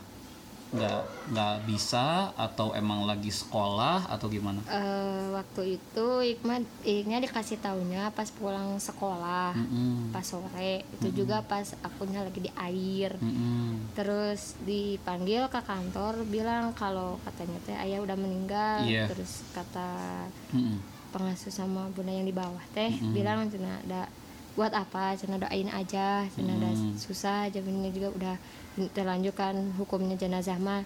Nggak 0.67 0.99
nggak 1.31 1.55
bisa 1.63 2.35
atau 2.35 2.75
emang 2.75 3.07
lagi 3.07 3.31
sekolah 3.31 4.11
atau 4.11 4.27
gimana? 4.27 4.59
Eh 4.67 5.31
waktu 5.31 5.79
itu 5.79 6.07
Ikma 6.35 6.59
Iknya 6.83 7.23
dikasih 7.23 7.63
taunya 7.63 8.11
pas 8.11 8.27
pulang 8.35 8.75
sekolah. 8.75 9.55
Mm-mm. 9.55 10.11
Pas 10.11 10.27
sore. 10.27 10.83
Itu 10.99 11.07
juga 11.15 11.39
pas 11.47 11.63
akunya 11.79 12.19
lagi 12.19 12.43
di 12.43 12.51
air. 12.51 13.15
Mm-mm. 13.15 13.95
Terus 13.95 14.59
dipanggil 14.67 15.47
ke 15.47 15.63
kantor 15.63 16.27
bilang 16.27 16.75
kalau 16.75 17.15
katanya 17.23 17.57
teh 17.63 17.77
ayah 17.87 18.03
udah 18.03 18.17
meninggal. 18.19 18.83
Iya. 18.83 19.07
Terus 19.07 19.47
kata 19.55 20.27
Mm-mm. 20.51 20.83
pengasuh 21.15 21.49
sama 21.49 21.87
bunda 21.95 22.11
yang 22.11 22.27
di 22.27 22.35
bawah 22.35 22.61
teh 22.75 22.91
Mm-mm. 22.91 23.15
bilang 23.15 23.47
cina 23.47 23.79
ada 23.87 24.11
buat 24.57 24.73
apa 24.73 25.13
cina 25.15 25.37
doain 25.37 25.69
aja 25.69 26.25
cina 26.33 26.57
ada 26.57 26.73
Mm. 26.73 26.97
susah 26.97 27.45
jaminnya 27.53 27.93
juga 27.93 28.09
udah 28.09 28.35
terlanjutkan 28.87 29.53
hukumnya 29.73 30.13
jenazah 30.13 30.57
mah 30.57 30.85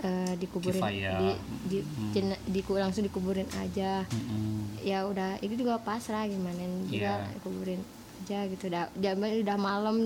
eh, 0.00 0.32
dikuburin 0.34 0.80
di, 0.80 1.30
di, 1.66 1.78
jena- 2.10 2.40
diku- 2.46 2.74
langsung 2.74 3.02
dikuburin 3.02 3.44
aja 3.54 4.04
Mm-mm. 4.06 4.80
ya 4.80 5.04
udah 5.04 5.36
itu 5.38 5.54
juga 5.54 5.76
pasrah 5.78 6.24
gimana 6.24 6.56
juga 6.86 7.20
Iya. 7.20 7.36
kuburin 7.38 7.80
aja 8.20 8.46
gitu 8.46 8.64
udah 8.66 8.84
jam 8.96 9.16
udah 9.16 9.58
malam 9.58 9.96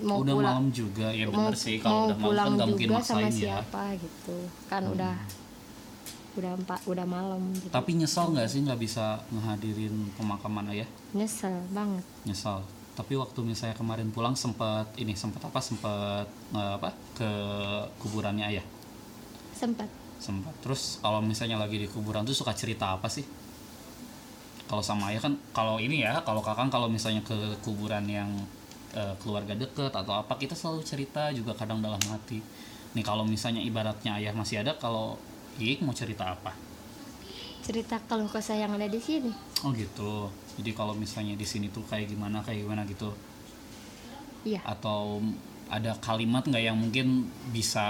mau 0.00 0.18
udah 0.18 0.34
pulang 0.34 0.54
malam 0.56 0.66
juga 0.70 1.06
ya 1.08 1.26
mau, 1.28 1.52
sih 1.52 1.76
mau 1.76 1.84
kalau 1.84 2.02
udah 2.04 2.16
malam 2.16 2.24
pulang 2.24 2.44
kan 2.44 2.54
nggak 2.56 2.68
mungkin 2.68 2.88
juga 2.88 3.02
sama 3.04 3.20
ya. 3.20 3.30
siapa 3.30 3.82
gitu 3.94 4.36
kan 4.66 4.82
udah 4.88 5.14
udah 6.34 6.52
empat 6.56 6.80
udah 6.84 7.06
malam 7.06 7.42
gitu. 7.54 7.70
Tapi 7.70 7.90
nyesal 7.94 8.34
nggak 8.34 8.48
sih 8.48 8.58
nggak 8.60 8.80
bisa 8.80 9.04
ngehadirin 9.28 9.94
pemakaman 10.18 10.66
ayah? 10.68 10.88
nyesel 11.12 11.54
banget 11.70 12.02
Nyesal. 12.24 12.58
Tapi 12.94 13.18
waktu 13.18 13.42
misalnya 13.42 13.74
kemarin 13.74 14.14
pulang 14.14 14.38
sempat 14.38 14.94
ini 14.98 15.18
sempat 15.18 15.42
apa 15.42 15.58
sempat 15.58 16.26
eh, 16.54 16.72
apa 16.78 16.94
ke 17.18 17.30
kuburannya 17.98 18.46
ayah 18.54 18.66
sempat 19.54 19.90
sempat. 20.22 20.54
Terus 20.62 21.02
kalau 21.02 21.20
misalnya 21.20 21.58
lagi 21.58 21.76
di 21.76 21.88
kuburan 21.90 22.24
tuh 22.24 22.32
suka 22.32 22.54
cerita 22.54 22.94
apa 22.94 23.10
sih? 23.10 23.26
Kalau 24.64 24.80
sama 24.80 25.12
ayah 25.12 25.20
kan 25.20 25.36
kalau 25.52 25.76
ini 25.76 26.06
ya 26.06 26.22
kalau 26.24 26.40
kakang 26.40 26.72
kalau 26.72 26.88
misalnya 26.88 27.20
ke 27.26 27.36
kuburan 27.60 28.06
yang 28.06 28.30
eh, 28.94 29.14
keluarga 29.20 29.58
deket 29.58 29.92
atau 29.92 30.14
apa 30.14 30.38
kita 30.38 30.54
selalu 30.54 30.80
cerita 30.86 31.28
juga 31.34 31.52
kadang 31.52 31.82
dalam 31.82 32.00
hati. 32.08 32.38
Nih 32.94 33.04
kalau 33.04 33.26
misalnya 33.26 33.58
ibaratnya 33.60 34.16
ayah 34.22 34.32
masih 34.32 34.62
ada 34.62 34.78
kalau 34.78 35.18
Ik 35.54 35.82
mau 35.86 35.94
cerita 35.94 36.34
apa? 36.34 36.73
Cerita 37.64 37.96
kalau 38.04 38.28
kesah 38.28 38.60
yang 38.60 38.76
ada 38.76 38.84
di 38.84 39.00
sini 39.00 39.32
Oh 39.64 39.72
gitu. 39.72 40.28
Jadi 40.60 40.76
kalau 40.76 40.92
misalnya 40.92 41.32
di 41.32 41.48
sini 41.48 41.72
tuh 41.72 41.80
kayak 41.88 42.12
gimana 42.12 42.44
kayak 42.44 42.68
gimana 42.68 42.84
gitu. 42.84 43.08
iya 44.44 44.60
Atau 44.60 45.24
ada 45.72 45.96
kalimat 46.04 46.44
nggak 46.44 46.60
yang 46.60 46.76
mungkin 46.76 47.32
bisa 47.48 47.88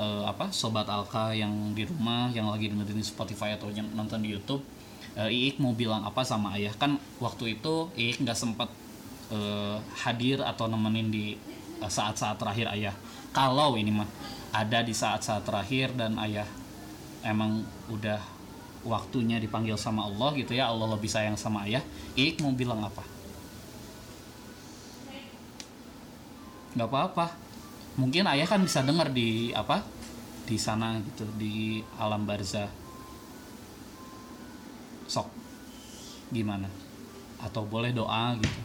eh, 0.00 0.24
apa 0.24 0.48
sobat 0.48 0.88
Alka 0.88 1.36
yang 1.36 1.76
di 1.76 1.84
rumah 1.84 2.32
yang 2.32 2.48
lagi 2.48 2.72
dengerin 2.72 2.96
di 2.96 3.04
Spotify 3.04 3.52
atau 3.60 3.68
yang 3.68 3.84
nonton 3.92 4.24
di 4.24 4.32
YouTube, 4.32 4.64
eh, 5.20 5.28
Iik 5.28 5.60
mau 5.60 5.76
bilang 5.76 6.00
apa 6.08 6.24
sama 6.24 6.56
ayah 6.56 6.72
kan 6.72 6.96
waktu 7.20 7.60
itu 7.60 7.92
Iik 7.92 8.24
nggak 8.24 8.38
sempat 8.40 8.72
eh, 9.28 9.76
hadir 10.00 10.40
atau 10.40 10.72
nemenin 10.72 11.12
di 11.12 11.36
saat-saat 11.84 12.40
terakhir 12.40 12.72
ayah. 12.72 12.96
Kalau 13.36 13.76
ini 13.76 13.92
mah 13.92 14.08
ada 14.56 14.80
di 14.80 14.96
saat-saat 14.96 15.44
terakhir 15.44 15.92
dan 15.92 16.16
ayah 16.16 16.48
emang 17.20 17.60
udah 17.92 18.39
waktunya 18.84 19.36
dipanggil 19.36 19.76
sama 19.76 20.08
Allah 20.08 20.32
gitu 20.36 20.56
ya. 20.56 20.72
Allah 20.72 20.96
lebih 20.96 21.10
sayang 21.10 21.36
sama 21.36 21.68
ayah. 21.68 21.84
Ik 22.16 22.40
mau 22.40 22.52
bilang 22.54 22.80
apa? 22.80 23.04
Nggak 26.76 26.88
apa-apa. 26.88 27.26
Mungkin 27.98 28.24
ayah 28.30 28.46
kan 28.46 28.62
bisa 28.62 28.80
dengar 28.80 29.10
di 29.10 29.50
apa 29.52 29.82
di 30.46 30.56
sana 30.56 30.96
gitu 31.02 31.26
di 31.36 31.82
alam 31.98 32.24
barzah. 32.24 32.70
Sok. 35.10 35.28
Gimana? 36.30 36.70
Atau 37.42 37.66
boleh 37.66 37.90
doa 37.90 38.38
gitu 38.38 38.60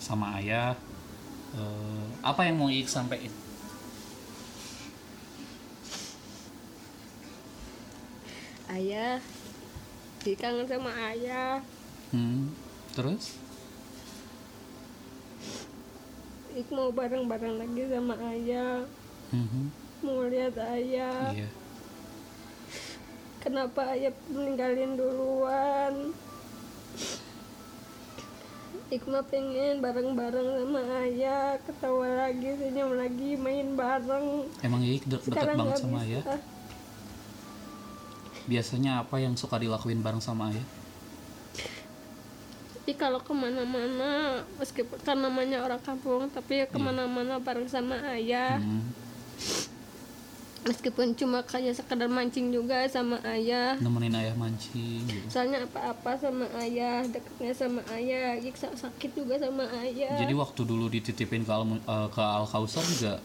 sama 0.00 0.40
ayah. 0.40 0.74
Eh, 1.52 2.04
apa 2.24 2.48
yang 2.48 2.56
mau 2.56 2.72
Iik 2.72 2.88
sampaikan? 2.88 3.28
Ayah 8.72 9.20
jadi 10.22 10.38
kangen 10.38 10.70
sama 10.70 10.94
ayah. 11.10 11.58
Hmm, 12.14 12.54
terus? 12.94 13.42
Ik 16.54 16.70
mau 16.70 16.94
bareng-bareng 16.94 17.58
lagi 17.58 17.82
sama 17.90 18.14
ayah. 18.30 18.86
Mhm, 19.34 19.64
mau 20.06 20.22
lihat 20.30 20.54
ayah. 20.70 21.34
Iya. 21.34 21.48
Kenapa 23.42 23.82
ayah 23.90 24.14
meninggalin 24.30 24.94
duluan? 24.94 26.14
Ik 28.86 29.02
mah 29.08 29.26
pengen 29.26 29.82
bareng-bareng 29.82 30.62
sama 30.62 30.82
ayah, 31.02 31.58
ketawa 31.66 32.06
lagi, 32.22 32.54
senyum 32.54 32.94
lagi, 32.94 33.34
main 33.34 33.74
bareng. 33.74 34.46
emang 34.62 34.86
Iik 34.86 35.02
de- 35.02 35.18
deket 35.18 35.58
banget 35.58 35.82
sama 35.82 35.98
bisa. 35.98 36.06
ayah 36.06 36.24
biasanya 38.44 39.00
apa 39.00 39.16
yang 39.16 39.34
suka 39.34 39.56
dilakuin 39.56 40.00
bareng 40.00 40.20
sama 40.20 40.50
ayah 40.50 40.66
Tapi 42.74 42.98
kalau 42.98 43.22
ke 43.22 43.30
mana-mana, 43.30 44.42
meskipun 44.58 44.98
kan 45.00 45.14
namanya 45.14 45.62
orang 45.62 45.78
kampung, 45.78 46.26
tapi 46.26 46.58
ya 46.58 46.66
ke 46.66 46.74
mana-mana 46.76 47.38
bareng 47.38 47.70
sama 47.70 47.94
ayah. 48.10 48.58
Hmm, 48.58 48.82
Meskipun 50.62 51.14
cuma 51.14 51.42
kayak 51.42 51.74
sekedar 51.74 52.06
mancing 52.06 52.50
juga 52.50 52.82
sama 52.86 53.18
ayah. 53.22 53.74
nemenin 53.78 54.14
ayah 54.14 54.34
mancing 54.34 55.02
gitu. 55.06 55.26
Soalnya 55.26 55.62
apa-apa 55.62 56.14
sama 56.16 56.46
ayah, 56.58 57.02
dekatnya 57.04 57.50
sama 57.50 57.82
ayah, 57.90 58.38
Ik 58.38 58.54
sa- 58.54 58.70
sakit 58.72 59.10
juga 59.12 59.38
sama 59.38 59.62
ayah. 59.78 60.18
Jadi 60.18 60.34
waktu 60.34 60.60
dulu 60.62 60.86
dititipin 60.86 61.42
ke 61.42 61.50
Al, 61.50 61.62
eh, 61.66 61.78
ke 62.10 62.18
Al 62.18 62.46
Kausar 62.46 62.82
juga 62.84 63.18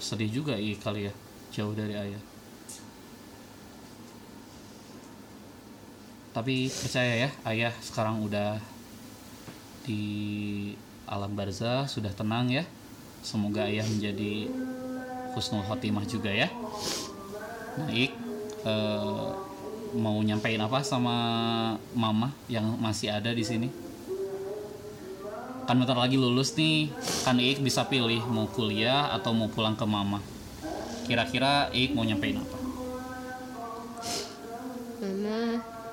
sedih 0.00 0.28
juga 0.30 0.52
i 0.52 0.76
kali 0.76 1.08
ya 1.08 1.12
jauh 1.50 1.72
dari 1.72 1.92
ayah. 1.92 2.20
Tapi 6.38 6.70
percaya 6.70 7.26
ya 7.26 7.30
ayah 7.50 7.74
sekarang 7.82 8.22
udah 8.22 8.62
di 9.82 10.70
alam 11.10 11.34
barzah 11.34 11.90
sudah 11.90 12.14
tenang 12.14 12.46
ya. 12.46 12.62
Semoga 13.26 13.66
ayah 13.66 13.82
menjadi 13.82 14.46
husnul 15.34 15.66
khotimah 15.66 16.06
juga 16.06 16.30
ya. 16.30 16.46
Baik, 17.82 18.14
eh, 18.62 19.28
mau 19.98 20.14
nyampein 20.22 20.62
apa 20.62 20.78
sama 20.86 21.16
mama 21.90 22.30
yang 22.46 22.78
masih 22.78 23.10
ada 23.10 23.34
di 23.34 23.42
sini? 23.42 23.90
kan 25.68 25.76
bentar 25.76 26.00
lagi 26.00 26.16
lulus 26.16 26.56
nih 26.56 26.88
kan 27.28 27.36
Iik 27.36 27.60
bisa 27.60 27.84
pilih 27.84 28.24
mau 28.24 28.48
kuliah 28.48 29.12
atau 29.12 29.36
mau 29.36 29.52
pulang 29.52 29.76
ke 29.76 29.84
mama 29.84 30.16
kira-kira 31.04 31.68
Iik 31.76 31.92
mau 31.92 32.08
nyampein 32.08 32.40
apa 32.40 32.57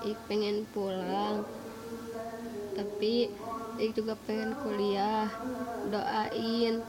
Ik 0.06 0.18
pengen 0.26 0.64
pulang. 0.70 1.42
Tapi 2.72 3.28
Ik 3.76 3.92
juga 3.92 4.16
pengen 4.22 4.56
kuliah. 4.56 5.28
Doain. 5.88 6.80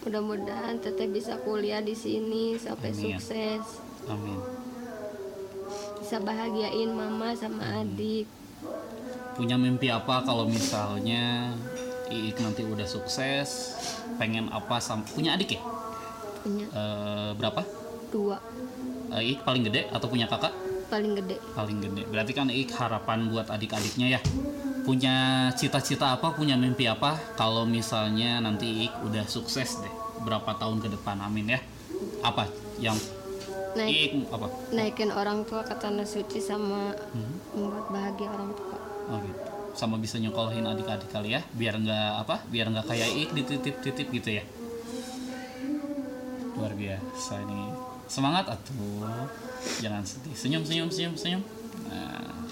Mudah-mudahan 0.00 0.78
teteh 0.78 1.06
bisa 1.06 1.36
kuliah 1.38 1.78
di 1.78 1.92
sini 1.92 2.56
sampai 2.56 2.88
Amin. 2.88 3.02
sukses. 3.12 3.64
amin 4.06 4.40
Bisa 5.98 6.16
bahagiain 6.18 6.88
mama 6.88 7.34
sama 7.34 7.82
adik. 7.82 8.24
punya 9.34 9.54
mimpi 9.54 9.86
apa 9.86 10.24
kalau 10.24 10.48
misalnya 10.48 11.52
Iik 12.08 12.40
nanti 12.40 12.64
udah 12.64 12.82
sukses 12.84 13.76
pengen 14.16 14.48
apa 14.48 14.80
sam 14.80 15.04
punya 15.04 15.34
adik 15.34 15.54
ya 15.54 15.62
Punya 16.40 16.66
Eh, 16.66 17.30
berapa 17.36 17.62
dua 18.08 18.40
Eh, 19.10 19.22
Iik 19.28 19.44
paling 19.44 19.62
gede 19.62 19.86
atau 19.88 20.08
punya 20.08 20.24
kakak 20.24 20.50
paling 20.88 21.12
gede. 21.14 21.36
paling 21.52 21.78
gede. 21.78 22.02
Berarti 22.04 22.32
kan 22.32 22.48
Iik 22.48 22.72
harapan 22.74 23.28
buat 23.28 23.46
adik-adiknya 23.46 24.16
ya. 24.16 24.20
Punya 24.82 25.14
cita-cita 25.52 26.16
apa 26.16 26.32
punya 26.32 26.56
mimpi 26.56 26.88
apa? 26.88 27.20
Kalau 27.36 27.62
misalnya 27.62 28.40
nanti 28.40 28.88
Iik 28.88 29.04
udah 29.04 29.24
sukses 29.24 29.78
deh 29.78 29.92
berapa 30.18 30.48
tahun 30.56 30.80
ke 30.80 30.88
depan? 30.90 31.20
Amin 31.20 31.52
ya. 31.52 31.60
Apa 32.20 32.48
yang 32.78 32.96
Naik, 33.76 33.92
Iik 34.16 34.32
apa? 34.32 34.48
naikin 34.72 35.12
orang 35.12 35.44
tua 35.44 35.60
ke 35.60 35.76
tanah 35.76 36.02
suci 36.02 36.40
sama 36.40 36.96
Hmm. 37.12 37.36
membuat 37.52 37.86
bahagia 37.88 38.28
orang 38.28 38.50
tua. 38.50 38.74
oh 39.06 39.20
gitu. 39.20 39.40
Sama 39.76 39.94
bisa 39.94 40.16
nyokolahin 40.16 40.66
adik-adik 40.66 41.06
kali 41.08 41.36
ya 41.36 41.44
biar 41.52 41.76
nggak 41.76 42.12
apa 42.18 42.42
biar 42.48 42.72
nggak 42.72 42.88
kayak 42.88 43.08
Iik 43.12 43.30
dititip-titip 43.36 44.08
gitu 44.10 44.30
ya. 44.34 44.44
Luar 46.56 46.74
biasa 46.74 47.44
ini 47.44 47.60
semangat 48.08 48.48
atuh. 48.48 49.04
Jangan 49.84 50.02
sedih. 50.02 50.34
Senyum 50.34 50.64
senyum 50.64 50.88
senyum 50.88 51.14
senyum. 51.14 51.42
Nah, 51.86 52.42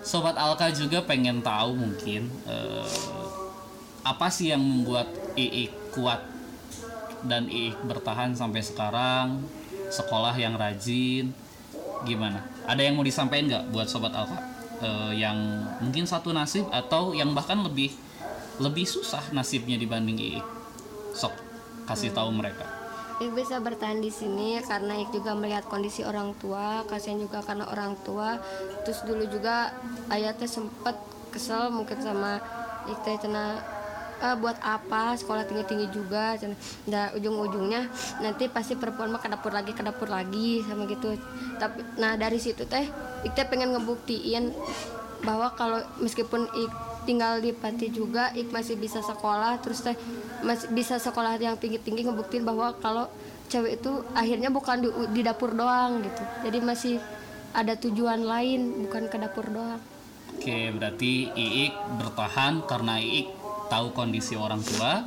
sobat 0.00 0.38
Alka 0.38 0.70
juga 0.70 1.02
pengen 1.02 1.42
tahu 1.42 1.74
mungkin 1.74 2.30
eh, 2.46 2.88
apa 4.06 4.30
sih 4.30 4.54
yang 4.54 4.62
membuat 4.62 5.10
Iik 5.34 5.92
kuat 5.92 6.22
dan 7.26 7.50
Iik 7.50 7.82
bertahan 7.84 8.32
sampai 8.32 8.62
sekarang? 8.62 9.42
Sekolah 9.90 10.32
yang 10.38 10.54
rajin. 10.54 11.34
Gimana? 12.06 12.46
Ada 12.64 12.86
yang 12.86 12.94
mau 12.96 13.04
disampaikan 13.04 13.50
nggak 13.50 13.64
buat 13.74 13.90
sobat 13.90 14.14
Alka? 14.14 14.38
Eh, 14.80 15.12
yang 15.18 15.36
mungkin 15.82 16.06
satu 16.06 16.30
nasib 16.30 16.70
atau 16.70 17.12
yang 17.12 17.34
bahkan 17.34 17.58
lebih 17.60 17.90
lebih 18.62 18.86
susah 18.86 19.34
nasibnya 19.34 19.74
dibanding 19.74 20.16
Iik? 20.16 20.46
Sok 21.18 21.34
kasih 21.84 22.16
tahu 22.16 22.32
mereka 22.32 22.73
Ik 23.22 23.30
bisa 23.30 23.62
bertahan 23.62 24.02
di 24.02 24.10
sini 24.10 24.58
karena 24.58 24.98
Ik 24.98 25.14
juga 25.14 25.38
melihat 25.38 25.62
kondisi 25.70 26.02
orang 26.02 26.34
tua, 26.42 26.82
kasihan 26.90 27.22
juga 27.22 27.46
karena 27.46 27.70
orang 27.70 27.94
tua. 28.02 28.42
Terus 28.82 29.06
dulu 29.06 29.22
juga 29.30 29.70
ayah 30.10 30.34
teh 30.34 30.50
sempet 30.50 30.98
kesel 31.30 31.70
mungkin 31.70 32.02
sama 32.02 32.42
Ik 32.90 32.98
teh 33.06 33.14
cenah 33.22 33.62
"Ah, 34.18 34.34
buat 34.38 34.56
apa 34.62 35.14
sekolah 35.14 35.46
tinggi-tinggi 35.46 35.94
juga 35.94 36.34
cenah. 36.34 36.58
Nah, 36.90 37.14
ujung-ujungnya 37.14 37.86
nanti 38.18 38.50
pasti 38.50 38.74
perempuan 38.74 39.14
mah 39.14 39.22
ke 39.22 39.30
dapur 39.30 39.54
lagi 39.54 39.70
ke 39.74 39.82
dapur 39.86 40.10
lagi 40.10 40.66
sama 40.66 40.82
gitu. 40.90 41.14
Tapi 41.60 42.00
nah 42.00 42.18
dari 42.18 42.42
situ 42.42 42.66
teh 42.66 42.90
Ik 43.22 43.32
teh 43.38 43.46
pengen 43.46 43.78
ngebuktiin 43.78 44.50
bahwa 45.22 45.54
kalau 45.54 45.78
meskipun 46.02 46.50
Ik 46.50 46.72
tinggal 47.04 47.38
di 47.38 47.52
panti 47.52 47.92
juga 47.92 48.32
Ik 48.32 48.50
masih 48.50 48.74
bisa 48.80 49.04
sekolah 49.04 49.60
terus 49.60 49.84
teh 49.84 49.96
masih 50.42 50.72
bisa 50.72 50.96
sekolah 50.98 51.36
yang 51.38 51.56
tinggi-tinggi 51.60 52.08
ngebuktiin 52.08 52.42
bahwa 52.42 52.74
kalau 52.80 53.06
cewek 53.48 53.78
itu 53.78 53.92
akhirnya 54.16 54.48
bukan 54.48 54.82
di, 54.82 54.88
di 55.12 55.20
dapur 55.22 55.52
doang 55.52 56.00
gitu 56.02 56.24
jadi 56.42 56.58
masih 56.64 56.96
ada 57.54 57.78
tujuan 57.78 58.24
lain 58.24 58.88
bukan 58.88 59.06
ke 59.06 59.16
dapur 59.20 59.46
doang 59.46 59.78
Oke, 60.34 60.74
berarti 60.74 61.30
Iik 61.30 61.74
bertahan 62.02 62.66
karena 62.66 62.98
Iik 62.98 63.30
tahu 63.70 63.94
kondisi 63.94 64.34
orang 64.34 64.58
tua. 64.66 65.06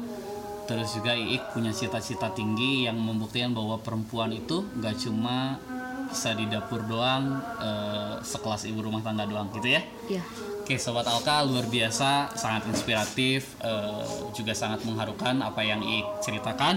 Terus 0.72 0.96
juga 0.96 1.12
Iik 1.14 1.52
punya 1.52 1.76
cita-cita 1.76 2.32
tinggi 2.32 2.88
yang 2.88 2.96
membuktikan 2.96 3.52
bahwa 3.52 3.76
perempuan 3.84 4.32
itu 4.32 4.64
nggak 4.80 4.96
cuma 5.04 5.60
bisa 6.08 6.32
di 6.32 6.48
dapur 6.48 6.80
doang, 6.88 7.44
eh, 7.60 8.16
sekelas 8.24 8.64
ibu 8.72 8.80
rumah 8.80 9.04
tangga 9.04 9.28
doang 9.28 9.52
gitu 9.52 9.68
ya. 9.68 9.84
ya 10.08 10.24
Oke, 10.68 10.76
sobat 10.76 11.08
Alka 11.08 11.48
luar 11.48 11.64
biasa, 11.72 12.36
sangat 12.36 12.68
inspiratif, 12.68 13.56
eh, 13.64 14.04
juga 14.36 14.52
sangat 14.52 14.84
mengharukan 14.84 15.40
apa 15.40 15.64
yang 15.64 15.80
Iik 15.80 16.20
ceritakan. 16.20 16.76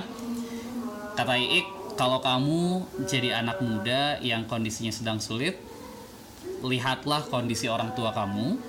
Kata 1.18 1.34
Iik, 1.34 1.98
kalau 1.98 2.22
kamu 2.22 2.86
jadi 3.10 3.42
anak 3.42 3.58
muda 3.58 4.22
yang 4.22 4.46
kondisinya 4.46 4.94
sedang 4.94 5.18
sulit, 5.18 5.58
lihatlah 6.62 7.26
kondisi 7.34 7.66
orang 7.66 7.90
tua 7.98 8.14
kamu 8.14 8.62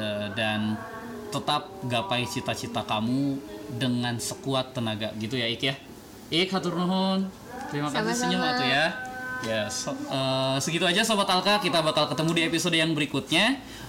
eh, 0.00 0.32
dan 0.32 0.80
tetap 1.28 1.68
gapai 1.84 2.24
cita-cita 2.24 2.88
kamu 2.88 3.36
dengan 3.76 4.16
sekuat 4.16 4.72
tenaga 4.72 5.12
gitu 5.20 5.36
ya 5.36 5.44
Ik 5.44 5.60
ya. 5.60 5.76
Ik 6.32 6.48
hatur 6.56 6.72
nuhun. 6.72 7.28
Terima 7.68 7.92
kasih 7.92 8.00
Sama-sama. 8.00 8.20
senyum 8.32 8.40
atuh 8.40 8.64
ya. 8.64 8.86
Ya, 9.44 9.68
so- 9.68 9.92
eh, 9.92 10.56
segitu 10.64 10.88
aja 10.88 11.04
sobat 11.04 11.28
Alka, 11.28 11.60
kita 11.60 11.84
bakal 11.84 12.08
ketemu 12.08 12.32
di 12.32 12.42
episode 12.48 12.72
yang 12.80 12.96
berikutnya. 12.96 13.60